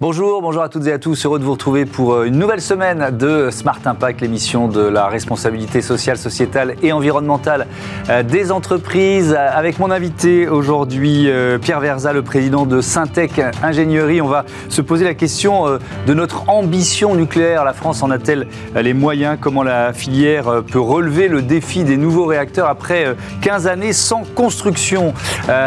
Bonjour, 0.00 0.42
bonjour 0.42 0.62
à 0.62 0.68
toutes 0.68 0.86
et 0.86 0.92
à 0.92 1.00
tous. 1.00 1.26
Heureux 1.26 1.40
de 1.40 1.44
vous 1.44 1.50
retrouver 1.50 1.84
pour 1.84 2.14
euh, 2.14 2.26
une 2.26 2.38
nouvelle 2.38 2.60
semaine 2.60 3.10
de 3.18 3.50
Smart 3.50 3.80
Impact, 3.84 4.20
l'émission 4.20 4.68
de 4.68 4.80
la 4.80 5.08
responsabilité 5.08 5.82
sociale, 5.82 6.16
sociétale 6.16 6.76
et 6.84 6.92
environnementale 6.92 7.66
euh, 8.08 8.22
des 8.22 8.52
entreprises. 8.52 9.34
Avec 9.34 9.80
mon 9.80 9.90
invité 9.90 10.46
aujourd'hui, 10.46 11.28
euh, 11.28 11.58
Pierre 11.58 11.80
Verza, 11.80 12.12
le 12.12 12.22
président 12.22 12.64
de 12.64 12.80
Syntec 12.80 13.40
Ingénierie. 13.60 14.20
On 14.20 14.28
va 14.28 14.44
se 14.68 14.82
poser 14.82 15.04
la 15.04 15.14
question 15.14 15.64
de 16.06 16.14
notre 16.14 16.48
ambition 16.48 17.16
nucléaire. 17.16 17.64
La 17.64 17.72
France 17.72 18.00
en 18.04 18.12
a-t-elle 18.12 18.46
les 18.76 18.94
moyens? 18.94 19.36
Comment 19.40 19.64
la 19.64 19.92
filière 19.92 20.62
peut 20.70 20.78
relever 20.78 21.26
le 21.26 21.42
défi 21.42 21.82
des 21.82 21.96
nouveaux 21.96 22.26
réacteurs 22.26 22.68
après 22.68 23.16
15 23.40 23.66
années 23.66 23.92
sans 23.92 24.22
construction? 24.36 25.12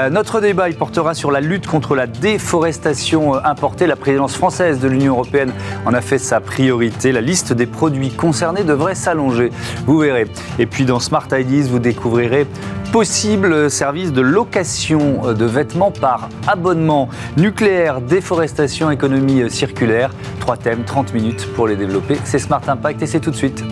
Notre 0.10 0.40
débat, 0.40 0.70
il 0.70 0.76
portera 0.76 1.16
sur 1.16 1.32
la 1.32 1.42
lutte 1.42 1.68
contre 1.68 1.96
la 1.96 2.08
déforestation 2.08 3.34
importée. 3.44 3.88
Française 4.28 4.80
de 4.80 4.88
l'Union 4.88 5.14
européenne 5.14 5.54
en 5.86 5.94
a 5.94 6.02
fait 6.02 6.18
sa 6.18 6.40
priorité. 6.40 7.12
La 7.12 7.22
liste 7.22 7.54
des 7.54 7.66
produits 7.66 8.12
concernés 8.12 8.64
devrait 8.64 8.96
s'allonger. 8.96 9.52
Vous 9.86 9.98
verrez. 9.98 10.28
Et 10.60 10.66
puis 10.66 10.86
dans 10.86 11.00
Smart 11.00 11.28
Ideas, 11.32 11.68
vous 11.70 11.80
découvrirez 11.80 12.48
possible 12.92 13.70
service 13.70 14.12
de 14.12 14.22
location 14.22 15.34
de 15.34 15.46
vêtements 15.46 15.92
par 15.92 16.28
abonnement 16.46 17.08
nucléaire, 17.38 18.02
déforestation, 18.02 18.92
économie 18.92 19.50
circulaire. 19.50 20.12
Trois 20.40 20.58
thèmes, 20.58 20.84
30 20.84 21.14
minutes 21.14 21.48
pour 21.54 21.68
les 21.68 21.78
développer. 21.78 22.18
C'est 22.26 22.40
Smart 22.40 22.62
Impact 22.68 23.02
et 23.02 23.08
c'est 23.08 23.22
tout 23.22 23.32
de 23.32 23.36
suite. 23.36 23.64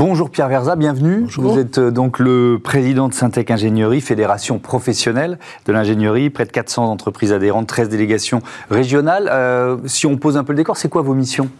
Bonjour 0.00 0.30
Pierre 0.30 0.48
Verza, 0.48 0.76
bienvenue. 0.76 1.26
Vous 1.36 1.58
êtes 1.58 1.76
euh, 1.76 1.90
donc 1.90 2.20
le 2.20 2.58
président 2.58 3.06
de 3.06 3.12
Syntec 3.12 3.50
Ingénierie, 3.50 4.00
fédération 4.00 4.58
professionnelle 4.58 5.38
de 5.66 5.72
l'ingénierie, 5.72 6.30
près 6.30 6.46
de 6.46 6.50
400 6.50 6.90
entreprises 6.90 7.34
adhérentes, 7.34 7.66
13 7.66 7.90
délégations 7.90 8.40
régionales. 8.70 9.28
Euh, 9.30 9.76
si 9.84 10.06
on 10.06 10.16
pose 10.16 10.38
un 10.38 10.42
peu 10.42 10.54
le 10.54 10.56
décor, 10.56 10.78
c'est 10.78 10.88
quoi 10.88 11.02
vos 11.02 11.12
missions? 11.12 11.50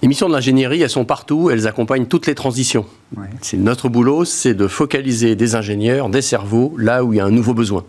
Les 0.00 0.08
missions 0.08 0.26
de 0.26 0.32
l'ingénierie, 0.32 0.80
elles 0.80 0.88
sont 0.88 1.04
partout, 1.04 1.50
elles 1.50 1.66
accompagnent 1.66 2.06
toutes 2.06 2.26
les 2.26 2.34
transitions. 2.34 2.86
C'est 3.42 3.58
notre 3.58 3.90
boulot, 3.90 4.24
c'est 4.24 4.54
de 4.54 4.68
focaliser 4.68 5.36
des 5.36 5.54
ingénieurs, 5.54 6.08
des 6.08 6.22
cerveaux, 6.22 6.72
là 6.78 7.04
où 7.04 7.12
il 7.12 7.16
y 7.16 7.20
a 7.20 7.26
un 7.26 7.30
nouveau 7.30 7.52
besoin. 7.52 7.84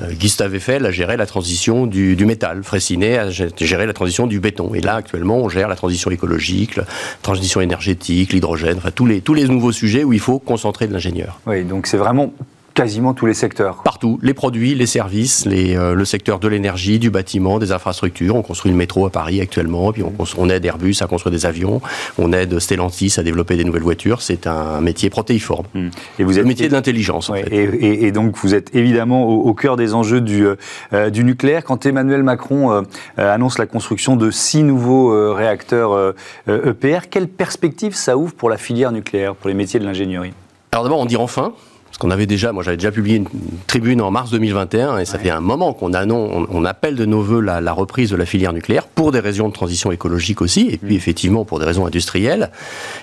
Euh, 0.00 0.12
Gustave 0.12 0.54
Eiffel 0.54 0.86
a 0.86 0.90
géré 0.90 1.16
la 1.16 1.26
transition 1.26 1.86
du, 1.86 2.16
métal, 2.24 2.62
Fraissinet 2.62 3.18
a 3.18 3.30
géré 3.30 3.86
la 3.86 3.92
transition 3.92 4.26
du 4.26 4.40
béton. 4.40 4.74
Et 4.74 4.80
là, 4.80 4.96
actuellement, 4.96 5.38
on 5.38 5.48
gère 5.48 5.68
la 5.68 5.76
transition 5.76 6.10
écologique, 6.10 6.76
la 6.76 6.86
transition 7.22 7.60
énergétique, 7.60 8.32
l'hydrogène, 8.32 8.78
enfin 8.78 8.90
tous 8.90 9.06
les, 9.06 9.20
tous 9.20 9.34
les 9.34 9.44
nouveaux 9.48 9.72
sujets 9.72 10.04
où 10.04 10.12
il 10.12 10.20
faut 10.20 10.38
concentrer 10.38 10.86
de 10.86 10.92
l'ingénieur. 10.92 11.40
Oui, 11.46 11.64
donc 11.64 11.86
c'est 11.86 11.96
vraiment 11.96 12.32
quasiment 12.80 13.12
tous 13.12 13.26
les 13.26 13.34
secteurs. 13.34 13.82
Partout, 13.82 14.18
les 14.22 14.32
produits, 14.32 14.74
les 14.74 14.86
services, 14.86 15.44
les, 15.44 15.76
euh, 15.76 15.94
le 15.94 16.06
secteur 16.06 16.38
de 16.38 16.48
l'énergie, 16.48 16.98
du 16.98 17.10
bâtiment, 17.10 17.58
des 17.58 17.72
infrastructures. 17.72 18.36
On 18.36 18.40
construit 18.40 18.72
le 18.72 18.76
métro 18.78 19.04
à 19.04 19.10
Paris 19.10 19.38
actuellement, 19.42 19.92
puis 19.92 20.02
on, 20.02 20.14
on, 20.38 20.48
aide 20.48 20.64
Airbus 20.64 20.96
à 21.02 21.06
construire 21.06 21.30
des 21.30 21.44
avions, 21.44 21.82
on 22.16 22.32
aide 22.32 22.58
Stellantis 22.58 23.16
à 23.18 23.22
développer 23.22 23.58
des 23.58 23.64
nouvelles 23.64 23.82
voitures. 23.82 24.22
C'est 24.22 24.46
un 24.46 24.80
métier 24.80 25.10
protéiforme. 25.10 25.66
Hmm. 25.74 25.88
Et 26.18 26.24
vous 26.24 26.38
êtes 26.38 26.46
un 26.46 26.48
métier 26.48 26.68
de 26.68 26.72
l'intelligence. 26.72 27.30
et, 27.50 28.12
donc 28.12 28.38
vous 28.38 28.54
êtes 28.54 28.74
évidemment 28.74 29.28
au, 29.28 29.52
cœur 29.52 29.76
des 29.76 29.92
enjeux 29.92 30.22
du, 30.22 30.46
euh, 30.94 31.10
du 31.10 31.22
nucléaire. 31.22 31.64
Quand 31.64 31.84
Emmanuel 31.84 32.22
Macron 32.22 32.72
euh, 32.72 32.82
annonce 33.18 33.58
la 33.58 33.66
construction 33.66 34.16
de 34.16 34.30
six 34.30 34.62
nouveaux 34.62 35.34
réacteurs 35.34 36.14
EPR, 36.48 36.86
e 36.86 37.08
quelle 37.10 37.28
perspective 37.28 37.94
ça 37.94 38.16
ouvre 38.16 38.32
pour 38.32 38.48
la 38.48 38.56
filière 38.56 38.90
nucléaire, 38.90 39.34
pour 39.34 39.48
les 39.48 39.54
métiers 39.54 39.80
de 39.80 39.84
l'ingénierie? 39.84 40.32
Alors 40.72 40.84
d'abord, 40.84 41.00
on 41.00 41.04
dit 41.04 41.16
enfin, 41.16 41.52
qu'on 41.98 42.10
avait 42.10 42.26
déjà, 42.26 42.52
moi 42.52 42.62
j'avais 42.62 42.76
déjà 42.76 42.92
publié 42.92 43.16
une 43.16 43.26
tribune 43.66 44.00
en 44.00 44.10
mars 44.10 44.30
2021 44.30 44.98
et 44.98 45.04
ça 45.04 45.18
fait 45.18 45.30
un 45.30 45.40
moment 45.40 45.72
qu'on 45.72 45.92
on, 45.94 46.46
on, 46.50 46.64
appelle 46.64 46.94
de 46.94 47.04
nos 47.04 47.20
voeux 47.20 47.40
la, 47.40 47.72
reprise 47.72 48.10
de 48.10 48.16
la 48.16 48.26
filière 48.26 48.52
nucléaire 48.52 48.86
pour 48.86 49.12
des 49.12 49.20
raisons 49.20 49.48
de 49.48 49.52
transition 49.52 49.92
écologique 49.92 50.40
aussi 50.40 50.68
et 50.70 50.76
puis 50.76 50.94
mm. 50.94 50.96
effectivement 50.96 51.44
pour 51.44 51.58
des 51.58 51.66
raisons 51.66 51.86
industrielles. 51.86 52.50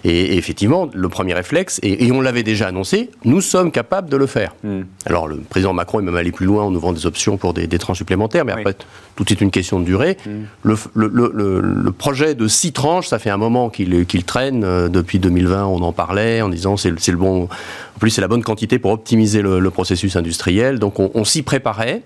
Et, 0.03 0.37
effectivement, 0.37 0.89
le 0.93 1.09
premier 1.09 1.33
réflexe, 1.33 1.79
et, 1.83 2.11
on 2.11 2.21
l'avait 2.21 2.43
déjà 2.43 2.67
annoncé, 2.67 3.11
nous 3.25 3.41
sommes 3.41 3.71
capables 3.71 4.09
de 4.09 4.17
le 4.17 4.25
faire. 4.25 4.55
Mm. 4.63 4.81
Alors 5.05 5.27
le 5.27 5.37
président 5.37 5.73
Macron 5.73 5.99
est 5.99 6.03
même 6.03 6.15
allé 6.15 6.31
plus 6.31 6.45
loin 6.45 6.63
en 6.63 6.73
ouvrant 6.73 6.93
des 6.93 7.05
options 7.05 7.37
pour 7.37 7.53
des, 7.53 7.67
trains 7.77 7.93
supplémentaires, 7.93 8.45
mais 8.45 8.53
après 8.53 8.75
tout 9.15 9.31
est 9.31 9.41
une 9.41 9.51
question 9.51 9.79
de 9.79 9.85
durée. 9.85 10.17
Mm. 10.25 10.73
Le, 10.93 11.91
projet 11.91 12.35
de 12.35 12.47
six 12.47 12.71
tranches, 12.71 13.07
ça 13.07 13.19
fait 13.19 13.29
un 13.29 13.37
moment 13.37 13.69
qu'il 13.69 14.23
traîne. 14.23 14.63
Euh, 14.63 14.87
depuis 14.87 15.19
2020, 15.19 15.65
on 15.65 15.81
en 15.81 15.91
parlait 15.91 16.41
en 16.41 16.49
disant 16.49 16.77
c'est 16.77 16.89
le 16.89 17.17
bon 17.17 17.49
en 17.97 17.99
plus, 17.99 18.11
c'est 18.11 18.21
la 18.21 18.27
bonne 18.27 18.43
quantité 18.43 18.77
pour 18.77 18.91
optimiser 18.91 19.41
le, 19.41 19.71
processus 19.71 20.15
industriel. 20.15 20.77
Donc, 20.77 20.99
on, 20.99 21.23
s'y 21.23 21.41
préparait 21.41 22.03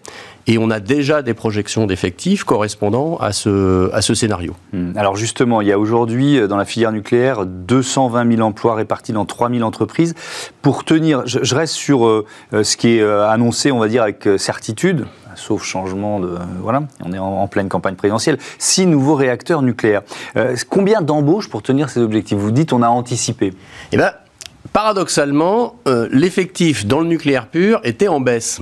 et 0.47 0.57
on 0.57 0.69
a 0.69 0.79
déjà 0.79 1.21
des 1.21 1.33
projections 1.33 1.85
d'effectifs 1.85 2.45
correspondant 2.45 3.17
à 3.17 3.33
ce, 3.33 3.91
à 3.93 4.01
ce 4.01 4.13
scénario. 4.13 4.55
Hmm. 4.71 4.93
Alors, 4.95 5.17
justement, 5.17 5.59
il 5.59 5.67
y 5.67 5.71
a 5.73 5.77
aujourd'hui, 5.77 6.39
euh, 6.39 6.47
dans 6.47 6.55
la 6.55 6.63
filière 6.63 6.93
nucléaire, 6.93 7.45
220 7.45 8.35
000 8.37 8.47
emplois 8.47 8.75
répartis 8.75 9.11
dans 9.11 9.25
3 9.25 9.49
000 9.49 9.63
entreprises. 9.63 10.15
Pour 10.61 10.85
tenir, 10.85 11.23
je, 11.25 11.55
reste 11.55 11.73
sur 11.73 12.07
euh, 12.07 12.25
euh, 12.53 12.63
ce 12.63 12.77
qui 12.77 12.95
est 12.95 13.03
annoncé, 13.03 13.73
on 13.73 13.79
va 13.79 13.89
dire, 13.89 14.03
avec 14.03 14.29
certitude, 14.37 15.07
sauf 15.35 15.61
changement 15.61 16.21
de... 16.21 16.37
Voilà, 16.61 16.83
on 17.03 17.11
est 17.11 17.19
en, 17.19 17.49
pleine 17.49 17.67
campagne 17.67 17.95
présidentielle. 17.95 18.37
Six 18.59 18.85
nouveaux 18.85 19.15
réacteurs 19.15 19.61
nucléaires. 19.61 20.03
combien 20.69 21.01
d'embauches 21.01 21.49
pour 21.49 21.61
tenir 21.61 21.89
ces 21.89 21.99
objectifs? 21.99 22.37
Vous 22.37 22.51
dites 22.51 22.71
on 22.71 22.81
a 22.81 22.87
anticipé. 22.87 23.53
Eh 23.91 23.97
bien, 23.97 24.11
Paradoxalement, 24.73 25.75
euh, 25.87 26.07
l'effectif 26.13 26.85
dans 26.85 27.01
le 27.01 27.07
nucléaire 27.07 27.47
pur 27.47 27.81
était 27.83 28.07
en 28.07 28.21
baisse. 28.21 28.61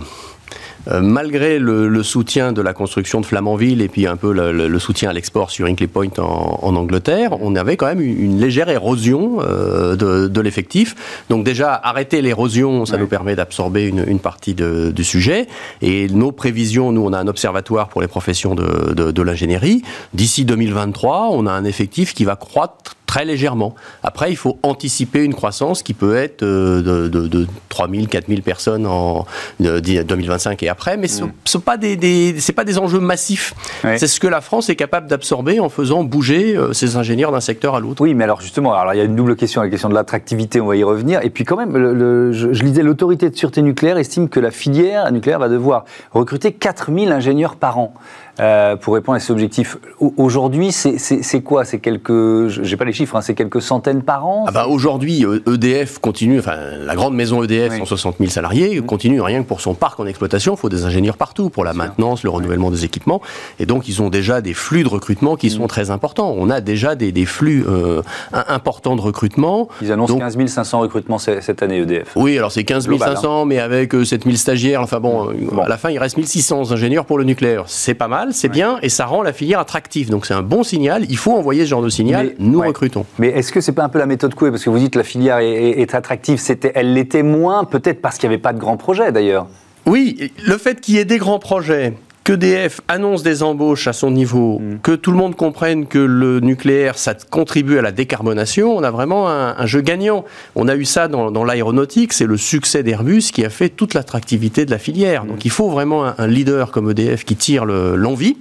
Euh, 0.88 1.02
malgré 1.02 1.60
le, 1.60 2.02
soutien 2.02 2.52
de 2.52 2.62
la 2.64 2.74
construction 2.74 3.22
de 3.22 3.26
Flamanville 3.26 3.82
et 3.82 3.90
puis 3.90 4.08
un 4.08 4.16
peu 4.16 4.34
le, 4.34 4.80
soutien 4.80 5.12
à 5.12 5.14
l'export 5.14 5.52
sur 5.52 5.68
Hinkley 5.68 5.88
Point 5.88 6.18
en, 6.18 6.76
Angleterre, 6.76 7.38
on 7.42 7.56
avait 7.56 7.78
quand 7.78 7.86
même 7.86 8.02
une, 8.02 8.40
légère 8.40 8.70
érosion 8.70 9.40
euh, 9.42 9.96
de, 9.96 10.42
l'effectif. 10.42 10.96
Donc 11.30 11.44
déjà, 11.44 11.76
arrêter 11.76 12.24
l'érosion, 12.24 12.88
ça 12.88 12.98
nous 12.98 13.08
permet 13.08 13.36
d'absorber 13.36 13.86
une, 13.86 14.20
partie 14.20 14.56
du 14.56 15.04
sujet. 15.04 15.48
Et 15.84 16.08
nos 16.08 16.32
prévisions, 16.32 16.92
nous, 16.92 17.06
on 17.06 17.14
a 17.14 17.20
un 17.20 17.28
observatoire 17.28 17.90
pour 17.90 18.02
les 18.02 18.08
professions 18.08 18.56
de, 18.56 19.12
de 19.12 19.22
l'ingénierie. 19.22 19.84
D'ici 20.16 20.44
2023, 20.44 21.30
on 21.32 21.46
a 21.46 21.52
un 21.52 21.66
effectif 21.66 22.16
qui 22.16 22.26
va 22.26 22.36
croître 22.36 22.96
très 23.10 23.26
légèrement. 23.26 23.74
Après, 24.04 24.30
il 24.30 24.36
faut 24.36 24.60
anticiper 24.62 25.24
une 25.24 25.34
croissance 25.34 25.82
qui 25.82 25.96
peut 25.96 26.16
être 26.16 26.44
euh, 26.44 27.08
de, 27.10 27.28
de, 27.28 27.48
3 27.70 27.90
000, 27.90 28.06
4 28.06 28.28
000 28.28 28.42
personnes 28.42 28.86
en 28.86 29.26
2025 29.60 30.62
et 30.62 30.70
après, 30.70 30.96
mais 30.96 31.08
ce 31.08 31.24
ne 31.24 31.30
mm. 31.30 31.32
sont 31.44 31.60
pas 31.60 31.78
des, 31.78 32.36
pas 32.56 32.64
des 32.64 32.78
enjeux 32.78 33.00
massifs. 33.00 33.56
C'est 33.98 34.06
ce 34.06 34.20
que 34.20 34.28
la 34.28 34.42
France 34.42 34.70
est 34.70 34.76
capable 34.76 35.08
d'absorber 35.08 35.60
en 35.60 35.70
faisant 35.70 36.04
bouger 36.04 36.56
euh, 36.56 36.72
ses 36.74 36.98
ingénieurs 36.98 37.32
d'un 37.32 37.42
secteur 37.42 37.74
à 37.74 37.80
l'autre. 37.80 38.04
Oui, 38.04 38.14
mais 38.14 38.26
alors 38.26 38.42
justement, 38.42 38.76
alors 38.76 38.94
il 38.94 38.98
y 38.98 39.02
a 39.02 39.06
une 39.06 39.16
double 39.16 39.36
question, 39.36 39.64
la 39.64 39.70
question 39.70 39.90
de 39.90 39.96
l'attractivité, 39.96 40.62
on 40.62 40.68
va 40.68 40.76
y 40.76 40.84
revenir. 40.84 41.22
Et 41.24 41.32
puis 41.32 41.46
quand 41.46 41.58
même, 41.58 41.74
je, 41.74 42.54
je, 42.54 42.64
lisais, 42.64 42.84
l'autorité 42.84 43.32
de 43.32 43.36
sûreté 43.36 43.64
nucléaire 43.64 43.98
estime 43.98 44.30
que 44.30 44.40
la 44.40 44.52
filière 44.52 45.12
nucléaire 45.12 45.40
va 45.40 45.50
devoir 45.50 45.86
recruter 46.12 46.52
4 46.52 46.94
000 46.94 47.12
ingénieurs 47.12 47.56
par 47.56 47.80
an. 47.80 47.92
Euh, 48.40 48.76
pour 48.78 48.94
répondre 48.94 49.18
à 49.18 49.20
ces 49.20 49.32
objectifs. 49.32 49.78
Aujourd'hui, 50.00 50.72
c'est 50.72 51.42
quoi? 51.42 51.66
C'est 51.66 51.80
quelques, 51.80 52.48
j'ai 52.48 52.78
pas 52.78 52.86
les 52.86 52.94
chiffres, 52.94 53.16
hein, 53.16 53.22
c'est 53.22 53.34
quelques 53.34 53.62
centaines 53.62 54.02
par 54.02 54.26
an? 54.26 54.46
Ah 54.48 54.52
bah 54.52 54.68
Aujourd'hui, 54.68 55.26
EDF 55.46 55.98
e 55.98 56.00
continue, 56.00 56.40
enfin 56.40 56.56
la 56.86 56.96
grande 56.96 57.16
maison 57.16 57.44
EDF, 57.44 57.78
160 57.78 58.16
000 58.20 58.30
salariés, 58.30 58.80
mmh. 58.80 58.86
continue 58.86 59.22
rien 59.22 59.44
que 59.44 59.48
pour 59.48 59.60
son 59.60 59.74
parc 59.74 60.00
en 60.00 60.06
exploitation, 60.06 60.56
il 60.56 60.58
faut 60.58 60.70
des 60.70 60.86
ingénieurs 60.86 61.18
partout 61.18 61.50
pour 61.50 61.66
la 61.66 61.74
maintenance, 61.74 62.24
le 62.24 62.30
renouvellement 62.30 62.72
des 62.72 62.86
équipements, 62.86 63.22
et 63.60 63.66
donc 63.66 63.88
ils 63.88 64.02
ont 64.02 64.10
déjà 64.10 64.42
des 64.42 64.54
flux 64.54 64.84
de 64.84 64.90
recrutement 64.90 65.36
qui 65.36 65.50
sont 65.50 65.66
mmh. 65.66 65.68
très 65.68 65.92
importants. 65.92 66.34
On 66.38 66.50
a 66.50 66.62
déjà 66.62 66.96
des, 66.96 67.12
des 67.12 67.26
flux 67.26 67.66
euh, 67.68 68.02
importants 68.32 68.96
de 68.96 69.02
recrutement. 69.02 69.68
Ils 69.82 69.92
annoncent 69.92 70.18
15 70.18 70.46
500 70.46 70.80
recrutements 70.80 71.18
cette 71.18 71.62
année 71.62 71.80
EDF. 71.80 72.14
Oui, 72.16 72.38
alors 72.38 72.52
c'est 72.52 72.64
15 72.64 72.88
500, 72.98 73.42
hein. 73.42 73.46
mais 73.46 73.60
avec 73.60 73.92
7 73.92 73.96
euh, 73.96 74.24
000 74.24 74.36
stagiaires, 74.38 74.82
enfin 74.82 75.00
bon, 75.00 75.30
bon, 75.52 75.62
à 75.62 75.68
la 75.68 75.78
fin 75.78 75.90
il 75.90 76.00
reste 76.00 76.16
1600 76.18 76.72
ingénieurs 76.72 77.06
pour 77.06 77.18
le 77.18 77.26
nucléaire. 77.26 77.64
C'est 77.68 77.94
pas 77.94 78.08
mal 78.08 78.29
c'est 78.32 78.50
bien, 78.50 78.80
et 78.82 78.90
ça 78.90 79.06
rend 79.06 79.22
la 79.22 79.34
filière 79.34 79.60
attractive. 79.60 80.10
Donc 80.10 80.26
c'est 80.26 80.34
un 80.34 80.44
bon 80.44 80.64
signal, 80.64 81.06
il 81.10 81.18
faut 81.18 81.34
envoyer 81.34 81.64
ce 81.66 81.70
genre 81.70 81.82
de 81.82 81.90
signal, 81.90 82.34
nous 82.40 82.62
recrutons. 82.62 83.06
Mais 83.18 83.28
est-ce 83.30 83.52
que 83.52 83.62
c'est 83.62 83.72
pas 83.72 83.84
un 83.84 83.90
peu 83.90 84.00
la 84.00 84.06
méthode 84.06 84.36
Coué? 84.36 84.52
Parce 84.52 84.64
que 84.64 84.70
vous 84.70 84.80
dites 84.80 84.94
que 84.94 85.00
la 85.00 85.04
filière 85.04 85.40
est, 85.40 85.94
attractive, 85.94 86.42
elle 86.76 86.94
l'était 86.94 87.24
moins, 87.24 87.64
peut-être 87.64 88.02
parce 88.02 88.18
qu'il 88.18 88.30
n'y 88.30 88.36
avait 88.36 88.42
pas 88.42 88.54
de 88.54 88.60
grands 88.60 88.78
projets 88.78 89.12
d'ailleurs. 89.12 89.48
Oui, 89.86 90.32
le 90.46 90.58
fait 90.58 90.82
qu'il 90.82 90.96
y 90.96 90.98
ait 91.00 91.06
des 91.06 91.18
grands 91.18 91.40
projets, 91.40 91.94
qu'EDF 92.30 92.82
annonce 92.88 93.24
des 93.24 93.42
embauches 93.42 93.88
à 93.88 93.94
son 93.94 94.12
niveau, 94.12 94.60
mm. 94.60 94.82
que 94.84 94.92
tout 94.92 95.10
le 95.10 95.18
monde 95.18 95.36
comprenne 95.36 95.88
que 95.88 95.98
le 95.98 96.40
nucléaire, 96.40 96.96
ça 96.96 97.16
contribue 97.16 97.80
à 97.80 97.82
la 97.82 97.92
décarbonation, 97.92 98.78
on 98.78 98.84
a 98.84 98.92
vraiment 98.92 99.28
un, 99.30 99.66
jeu 99.66 99.82
gagnant. 99.82 100.26
On 100.56 100.68
a 100.68 100.76
eu 100.76 100.86
ça 100.86 101.08
dans, 101.08 101.44
l'aéronautique, 101.44 102.14
c'est 102.14 102.28
le 102.28 102.38
succès 102.38 102.84
d'Airbus 102.84 103.32
qui 103.34 103.44
a 103.46 103.50
fait 103.50 103.70
toute 103.70 103.96
l'attractivité 103.96 104.66
de 104.66 104.72
la 104.72 104.78
filière. 104.78 105.26
Mm. 105.26 105.30
Donc 105.30 105.46
il 105.46 105.52
faut 105.52 105.70
vraiment 105.70 106.06
un, 106.06 106.28
leader 106.28 106.70
comme 106.70 106.92
EDF 106.92 107.26
qui 107.26 107.36
tire 107.36 107.66
l'envie. 107.66 108.38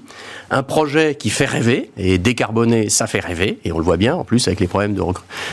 Un 0.50 0.62
projet 0.62 1.14
qui 1.14 1.30
fait 1.30 1.44
rêver, 1.44 1.90
et 1.96 2.18
décarboner, 2.18 2.88
ça 2.88 3.06
fait 3.06 3.20
rêver, 3.20 3.58
et 3.64 3.72
on 3.72 3.78
le 3.78 3.84
voit 3.84 3.96
bien, 3.96 4.14
en 4.14 4.24
plus, 4.24 4.46
avec 4.48 4.60
les 4.60 4.66
problèmes 4.66 4.96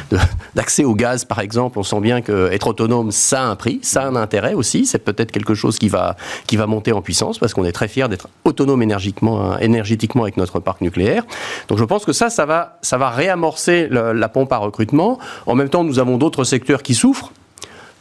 d'accès 0.56 0.84
au 0.84 0.96
gaz, 0.96 1.26
par 1.26 1.40
exemple, 1.40 1.80
on 1.80 1.84
sent 1.84 2.00
bien 2.00 2.22
qu'être 2.22 2.68
autonome, 2.68 3.12
ça 3.12 3.44
a 3.44 3.46
un 3.46 3.56
prix, 3.56 3.80
ça 3.82 4.04
a 4.04 4.08
un 4.08 4.16
intérêt 4.16 4.54
aussi, 4.54 4.86
c'est 4.86 5.00
peut-être 5.00 5.32
quelque 5.32 5.54
chose 5.54 5.78
qui 5.78 5.90
va, 5.90 6.16
qui 6.48 6.58
va 6.58 6.68
monter 6.68 6.92
en 6.92 7.02
puissance, 7.02 7.40
parce 7.40 7.54
qu'on 7.54 7.66
est 7.66 7.72
très 7.72 7.88
fier 7.88 8.10
d'être 8.10 8.30
autonome 8.44 8.82
énergétiquement, 8.82 9.58
énergétiquement 9.60 10.24
avec 10.24 10.38
notre 10.38 10.60
parc 10.60 10.82
nucléaire. 10.82 11.24
Donc 11.68 11.78
je 11.78 11.84
pense 11.84 12.06
que 12.06 12.14
ça, 12.14 12.30
ça 12.30 12.46
va, 12.46 12.78
ça 12.82 12.98
va 12.98 13.10
réamorcer 13.10 13.88
la 13.90 14.30
pompe 14.30 14.52
à 14.54 14.58
recrutement. 14.58 15.20
En 15.46 15.56
même 15.56 15.70
temps, 15.70 15.84
nous 15.84 16.00
avons 16.00 16.18
d'autres 16.18 16.44
secteurs 16.44 16.84
qui 16.84 16.96
souffrent. 16.96 17.32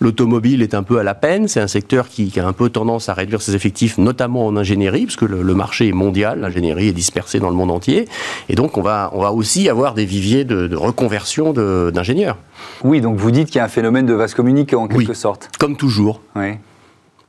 L'automobile 0.01 0.63
est 0.63 0.75
un 0.75 0.83
peu 0.83 0.99
à 0.99 1.03
la 1.03 1.15
peine. 1.15 1.49
C'est 1.49 1.61
un 1.61 1.69
secteur 1.69 2.09
qui, 2.09 2.33
a 2.39 2.47
un 2.47 2.53
peu 2.53 2.69
tendance 2.69 3.09
à 3.09 3.15
réduire 3.15 3.41
ses 3.41 3.55
effectifs, 3.55 3.99
notamment 3.99 4.47
en 4.47 4.57
ingénierie, 4.57 5.05
puisque 5.05 5.23
le, 5.23 5.43
le 5.43 5.55
marché 5.55 5.89
est 5.89 5.93
mondial. 5.93 6.41
L'ingénierie 6.41 6.89
est 6.89 6.93
dispersée 6.93 7.39
dans 7.39 7.51
le 7.51 7.57
monde 7.57 7.71
entier. 7.71 8.09
Et 8.49 8.55
donc, 8.55 8.77
on 8.77 8.83
va, 8.83 9.11
on 9.15 9.23
va 9.23 9.33
aussi 9.33 9.69
avoir 9.69 9.95
des 9.95 10.05
viviers 10.05 10.45
de, 10.45 10.67
de 10.67 10.77
reconversion 10.77 11.53
d'ingénieurs. 11.53 12.37
Oui, 12.83 13.01
donc 13.01 13.17
vous 13.17 13.31
dites 13.31 13.47
qu'il 13.47 13.57
y 13.57 13.61
a 13.61 13.65
un 13.65 13.69
phénomène 13.69 14.07
de 14.07 14.15
vase 14.15 14.35
communique 14.35 14.75
en 14.75 14.89
quelque 14.89 15.15
sorte. 15.15 15.51
Comme 15.59 15.77
toujours. 15.77 16.21
Oui 16.37 16.55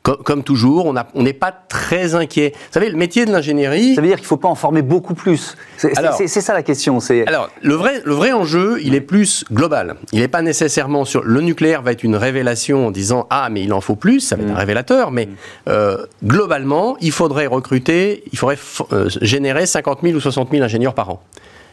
comme, 0.05 0.43
toujours, 0.43 0.93
on 1.15 1.23
n'est 1.23 1.33
pas 1.33 1.51
très 1.51 2.13
inquiet. 2.13 2.53
Vous 2.53 2.73
savez, 2.73 2.89
le 2.89 2.97
métier 2.97 3.25
de 3.25 3.31
l'ingénierie. 3.31 3.95
Ça 3.95 4.01
veut 4.01 4.07
dire 4.07 4.17
qu'il 4.17 4.25
ne 4.25 4.27
faut 4.27 4.37
pas 4.37 4.47
en 4.47 4.55
former 4.55 4.83
beaucoup 4.83 5.15
plus. 5.15 5.57
C'est 5.77 5.95
ça 6.27 6.53
la 6.53 6.63
question. 6.63 6.99
Alors, 7.25 7.49
le 7.61 7.73
vrai, 7.73 8.01
le 8.05 8.13
vrai 8.13 8.31
enjeu, 8.31 8.79
il 8.83 8.93
est 8.93 9.01
plus 9.01 9.43
global. 9.51 9.95
Il 10.11 10.19
n'est 10.19 10.27
pas 10.27 10.43
nécessairement 10.43 11.05
sur. 11.05 11.23
Le 11.23 11.41
nucléaire 11.41 11.81
va 11.81 11.91
être 11.91 12.03
une 12.03 12.15
révélation 12.15 12.87
en 12.87 12.91
disant 12.91 13.25
Ah, 13.31 13.49
mais 13.49 13.63
il 13.63 13.73
en 13.73 13.81
faut 13.81 13.95
plus, 13.95 14.19
ça 14.19 14.35
va 14.35 14.43
être 14.43 14.51
un 14.51 14.53
mm. 14.53 14.57
révélateur. 14.57 15.11
Mais 15.11 15.27
euh, 15.67 16.05
globalement, 16.23 16.97
il 17.01 17.11
faudrait 17.11 17.47
recruter, 17.47 18.23
il 18.31 18.37
faudrait 18.37 18.59
euh, 18.91 19.09
générer 19.21 19.65
50 19.65 19.99
000 20.03 20.15
ou 20.15 20.19
60 20.19 20.51
000 20.51 20.63
ingénieurs 20.63 20.93
par 20.93 21.09
an. 21.09 21.23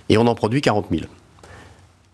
Et 0.08 0.16
on 0.16 0.26
en 0.26 0.34
produit 0.34 0.62
40 0.62 0.86
000. 0.90 1.02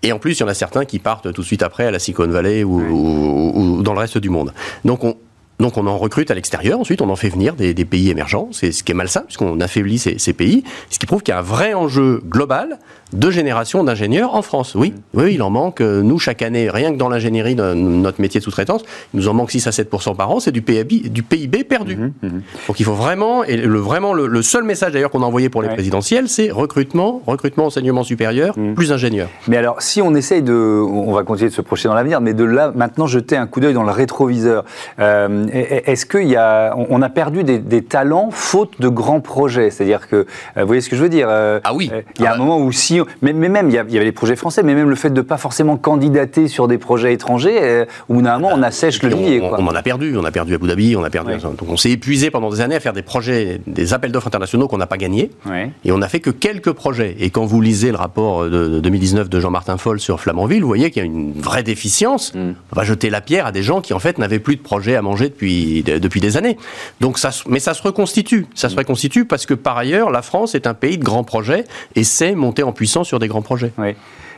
Et 0.03 0.13
en 0.13 0.19
plus, 0.19 0.39
il 0.39 0.41
y 0.41 0.43
en 0.45 0.49
a 0.49 0.55
certains 0.55 0.85
qui 0.85 0.99
partent 0.99 1.33
tout 1.33 1.43
de 1.43 1.47
suite 1.47 1.63
après 1.63 1.87
à 1.87 1.91
la 1.91 1.99
Silicon 1.99 2.29
Valley 2.29 2.63
ou, 2.63 2.79
ou 2.79 3.83
dans 3.83 3.95
le 3.95 3.99
reste 3.99 4.19
du 4.19 4.31
monde. 4.31 4.53
Donc 4.85 5.03
on, 5.03 5.17
donc 5.59 5.77
on 5.77 5.87
en 5.87 5.99
recrute 5.99 6.31
à 6.31 6.35
l'extérieur, 6.35 6.79
ensuite 6.79 7.03
on 7.03 7.11
en 7.11 7.17
fait 7.17 7.29
venir 7.29 7.55
des, 7.55 7.75
pays 7.85 8.11
émergents, 8.11 8.49
c'est 8.53 8.73
ce 8.73 8.83
qui 8.85 8.93
est 8.93 8.95
malsain 8.95 9.23
puisqu'on 9.23 9.61
affaiblit 9.61 9.99
ces, 9.99 10.19
ces, 10.19 10.33
pays, 10.33 10.65
ce 10.91 10.99
qui 10.99 11.07
prouve 11.07 11.23
qu'il 11.23 11.33
y 11.33 11.37
a 11.37 11.41
un 11.41 11.43
vrai 11.43 11.75
enjeu 11.75 12.23
global 12.27 12.79
de 13.13 13.31
génération 13.31 13.85
d'ingénieurs 13.85 14.35
en 14.35 14.43
France. 14.43 14.75
Oui, 14.75 14.95
oui, 15.15 15.35
il 15.35 15.43
en 15.43 15.51
manque. 15.51 15.81
Euh, 15.81 16.03
nous, 16.03 16.19
chaque 16.19 16.43
année, 16.43 16.69
rien 16.69 16.93
que 16.93 16.99
dans 16.99 17.09
l'ingénierie, 17.09 17.55
notre 17.55 18.21
métier 18.21 18.41
de 18.41 18.45
sous-traitance, 18.45 18.83
il 19.15 19.21
nous 19.21 19.29
en 19.29 19.35
manque 19.35 19.51
6 19.51 19.67
à 19.67 19.73
7 19.73 19.89
par 20.17 20.31
an, 20.31 20.41
c'est 20.41 20.53
du 20.53 20.63
PIB, 20.63 21.09
du 21.09 21.23
PIB 21.23 21.65
perdu. 21.65 21.97
Mhm, 21.97 22.13
mhm. 22.23 22.43
Donc 22.67 22.81
il 22.81 22.85
faut 22.85 22.95
vraiment, 22.95 23.45
et 23.45 23.57
le, 23.57 23.79
vraiment 23.79 24.13
le, 24.13 24.43
seul 24.43 24.65
message 24.65 24.93
d'ailleurs 24.93 25.11
qu'on 25.11 25.23
a 25.23 25.27
envoyé 25.27 25.49
pour 25.49 25.63
les 25.63 25.69
présidentielles, 25.69 26.29
c'est 26.29 26.51
recrutement, 26.51 27.23
recrutement, 27.27 27.67
enseignement 27.67 28.05
supérieur, 28.05 28.55
plus 28.75 28.93
ingénieurs. 28.93 29.29
Mais 29.47 29.57
alors, 29.57 29.83
si 29.83 30.03
on 30.03 30.15
essaye 30.15 30.43
de, 30.43 30.53
on 30.53 31.13
va 31.13 31.23
continuer 31.23 31.51
de 31.51 31.55
se 31.55 31.63
projeter 31.63 31.89
dans 31.89 31.95
l'avenir, 31.95 32.21
mais 32.21 32.35
de 32.35 32.45
là, 32.45 32.73
maintenant, 32.75 33.07
jeter 33.07 33.37
un 33.37 33.47
coup 33.47 33.61
d'œil 33.61 33.75
dans 33.75 33.83
le 33.83 33.91
rétroviseur, 33.91 34.65
euh, 34.99 35.47
est-ce 35.53 36.07
qu'il 36.07 36.29
y 36.29 36.37
a, 36.37 36.75
on 36.77 37.03
a 37.03 37.09
perdu 37.09 37.45
des, 37.45 37.83
talents 37.83 38.31
faute 38.31 38.81
de 38.81 38.89
grands 38.89 39.21
projets? 39.21 39.71
C'est-à-dire 39.71 40.09
que, 40.09 40.17
euh, 40.17 40.25
vous 40.57 40.67
voyez 40.67 40.81
ce 40.81 40.89
que 40.89 40.97
je 40.97 41.03
veux 41.03 41.09
dire 41.09 41.29
Ah 41.31 41.75
oui. 41.75 41.91
Il 42.19 42.25
y 42.25 42.27
a 42.27 42.31
ah 42.31 42.35
un 42.35 42.39
bah. 42.39 42.45
moment 42.45 42.59
où 42.59 42.73
si 42.73 42.99
mais, 43.23 43.33
même, 43.33 43.69
il 43.69 43.75
y, 43.75 43.79
avait 43.79 44.05
les 44.05 44.13
projets 44.13 44.37
français, 44.37 44.63
mais 44.63 44.75
même 44.75 44.89
le 44.89 44.97
fait 44.97 45.11
de 45.11 45.17
ne 45.17 45.23
pas 45.23 45.37
forcément 45.37 45.77
candidater 45.77 46.49
sur 46.49 46.69
des 46.69 46.79
projets 46.79 47.13
étrangers, 47.13 47.59
euh, 47.61 47.85
au 48.09 48.15
bout 48.15 48.23
d'un 48.23 48.39
moment, 48.39 48.55
on 48.55 48.63
assèche 48.63 49.03
le 49.03 49.11
billet. 49.11 49.41
On, 49.43 49.67
en 49.67 49.75
a 49.75 49.83
perdu, 49.83 50.17
on 50.17 50.25
a 50.25 50.31
perdu 50.31 50.55
Abu 50.55 50.67
Dhabi, 50.67 50.97
on 50.97 51.05
a 51.05 51.11
perdu. 51.11 51.33
Donc 51.39 51.69
on 51.69 51.77
s'est 51.77 51.91
épuisé 51.91 52.31
pendant 52.31 52.51
des 52.51 52.61
années 52.61 52.77
à 52.77 52.81
faire 52.81 52.93
des 52.93 53.03
projets, 53.03 53.61
des 53.67 53.95
appels 53.95 54.13
d'offres 54.13 54.27
internationaux 54.27 54.69
qu'on 54.69 54.79
n'a 54.79 54.87
pas 54.87 54.97
gagnés. 54.97 55.31
Et 55.85 55.93
on 55.93 55.99
n'a 55.99 56.09
fait 56.09 56.21
que 56.21 56.31
quelques 56.31 56.73
projets. 56.73 57.17
Et 57.19 57.31
quand 57.31 57.45
vous 57.45 57.61
lisez 57.61 57.91
le 57.91 57.97
rapport 57.97 58.45
de, 58.45 58.81
2019 58.81 59.29
de 59.29 59.41
Jean-Martin 59.41 59.77
Foll 59.77 60.01
sur 60.01 60.21
Flamanville, 60.21 60.63
vous 60.63 60.69
voyez 60.69 60.91
qu'il 60.91 61.03
y 61.03 61.05
a 61.05 61.07
une 61.07 61.33
vraie 61.33 61.63
déficience. 61.63 62.35
Mm. 62.35 62.53
On 62.73 62.77
va 62.77 62.85
jeter 62.85 63.11
la 63.11 63.21
pierre 63.21 63.47
à 63.47 63.53
des 63.53 63.63
gens 63.63 63.81
qui, 63.81 63.93
en 63.95 63.99
fait, 63.99 64.19
n'avaient 64.19 64.39
plus 64.39 64.57
de 64.57 64.63
projets 64.63 64.97
à 64.97 65.03
manger 65.03 65.31
depuis, 65.39 65.83
depuis 65.83 66.21
des 66.21 66.37
années. 66.37 66.57
Donc 67.01 67.19
ça, 67.19 67.31
mais 67.47 67.61
ça 67.61 67.75
se 67.75 67.83
reconstitue. 67.83 68.47
Ça 68.55 68.69
se 68.69 68.75
mm. 68.75 68.79
reconstitue 68.79 69.25
parce 69.25 69.47
que, 69.47 69.55
par 69.55 69.79
ailleurs, 69.79 70.11
la 70.11 70.23
France 70.23 70.55
est 70.55 70.67
un 70.67 70.75
pays 70.75 70.99
de 70.99 71.05
grands 71.05 71.25
projets 71.25 71.65
et 71.95 72.05
sait 72.05 72.35
monter 72.35 72.63
en 72.63 72.73
puissance 72.73 73.07
sur 73.07 73.19
des 73.19 73.29
grands 73.29 73.43
projets. 73.43 73.73
Oui. 73.79 73.95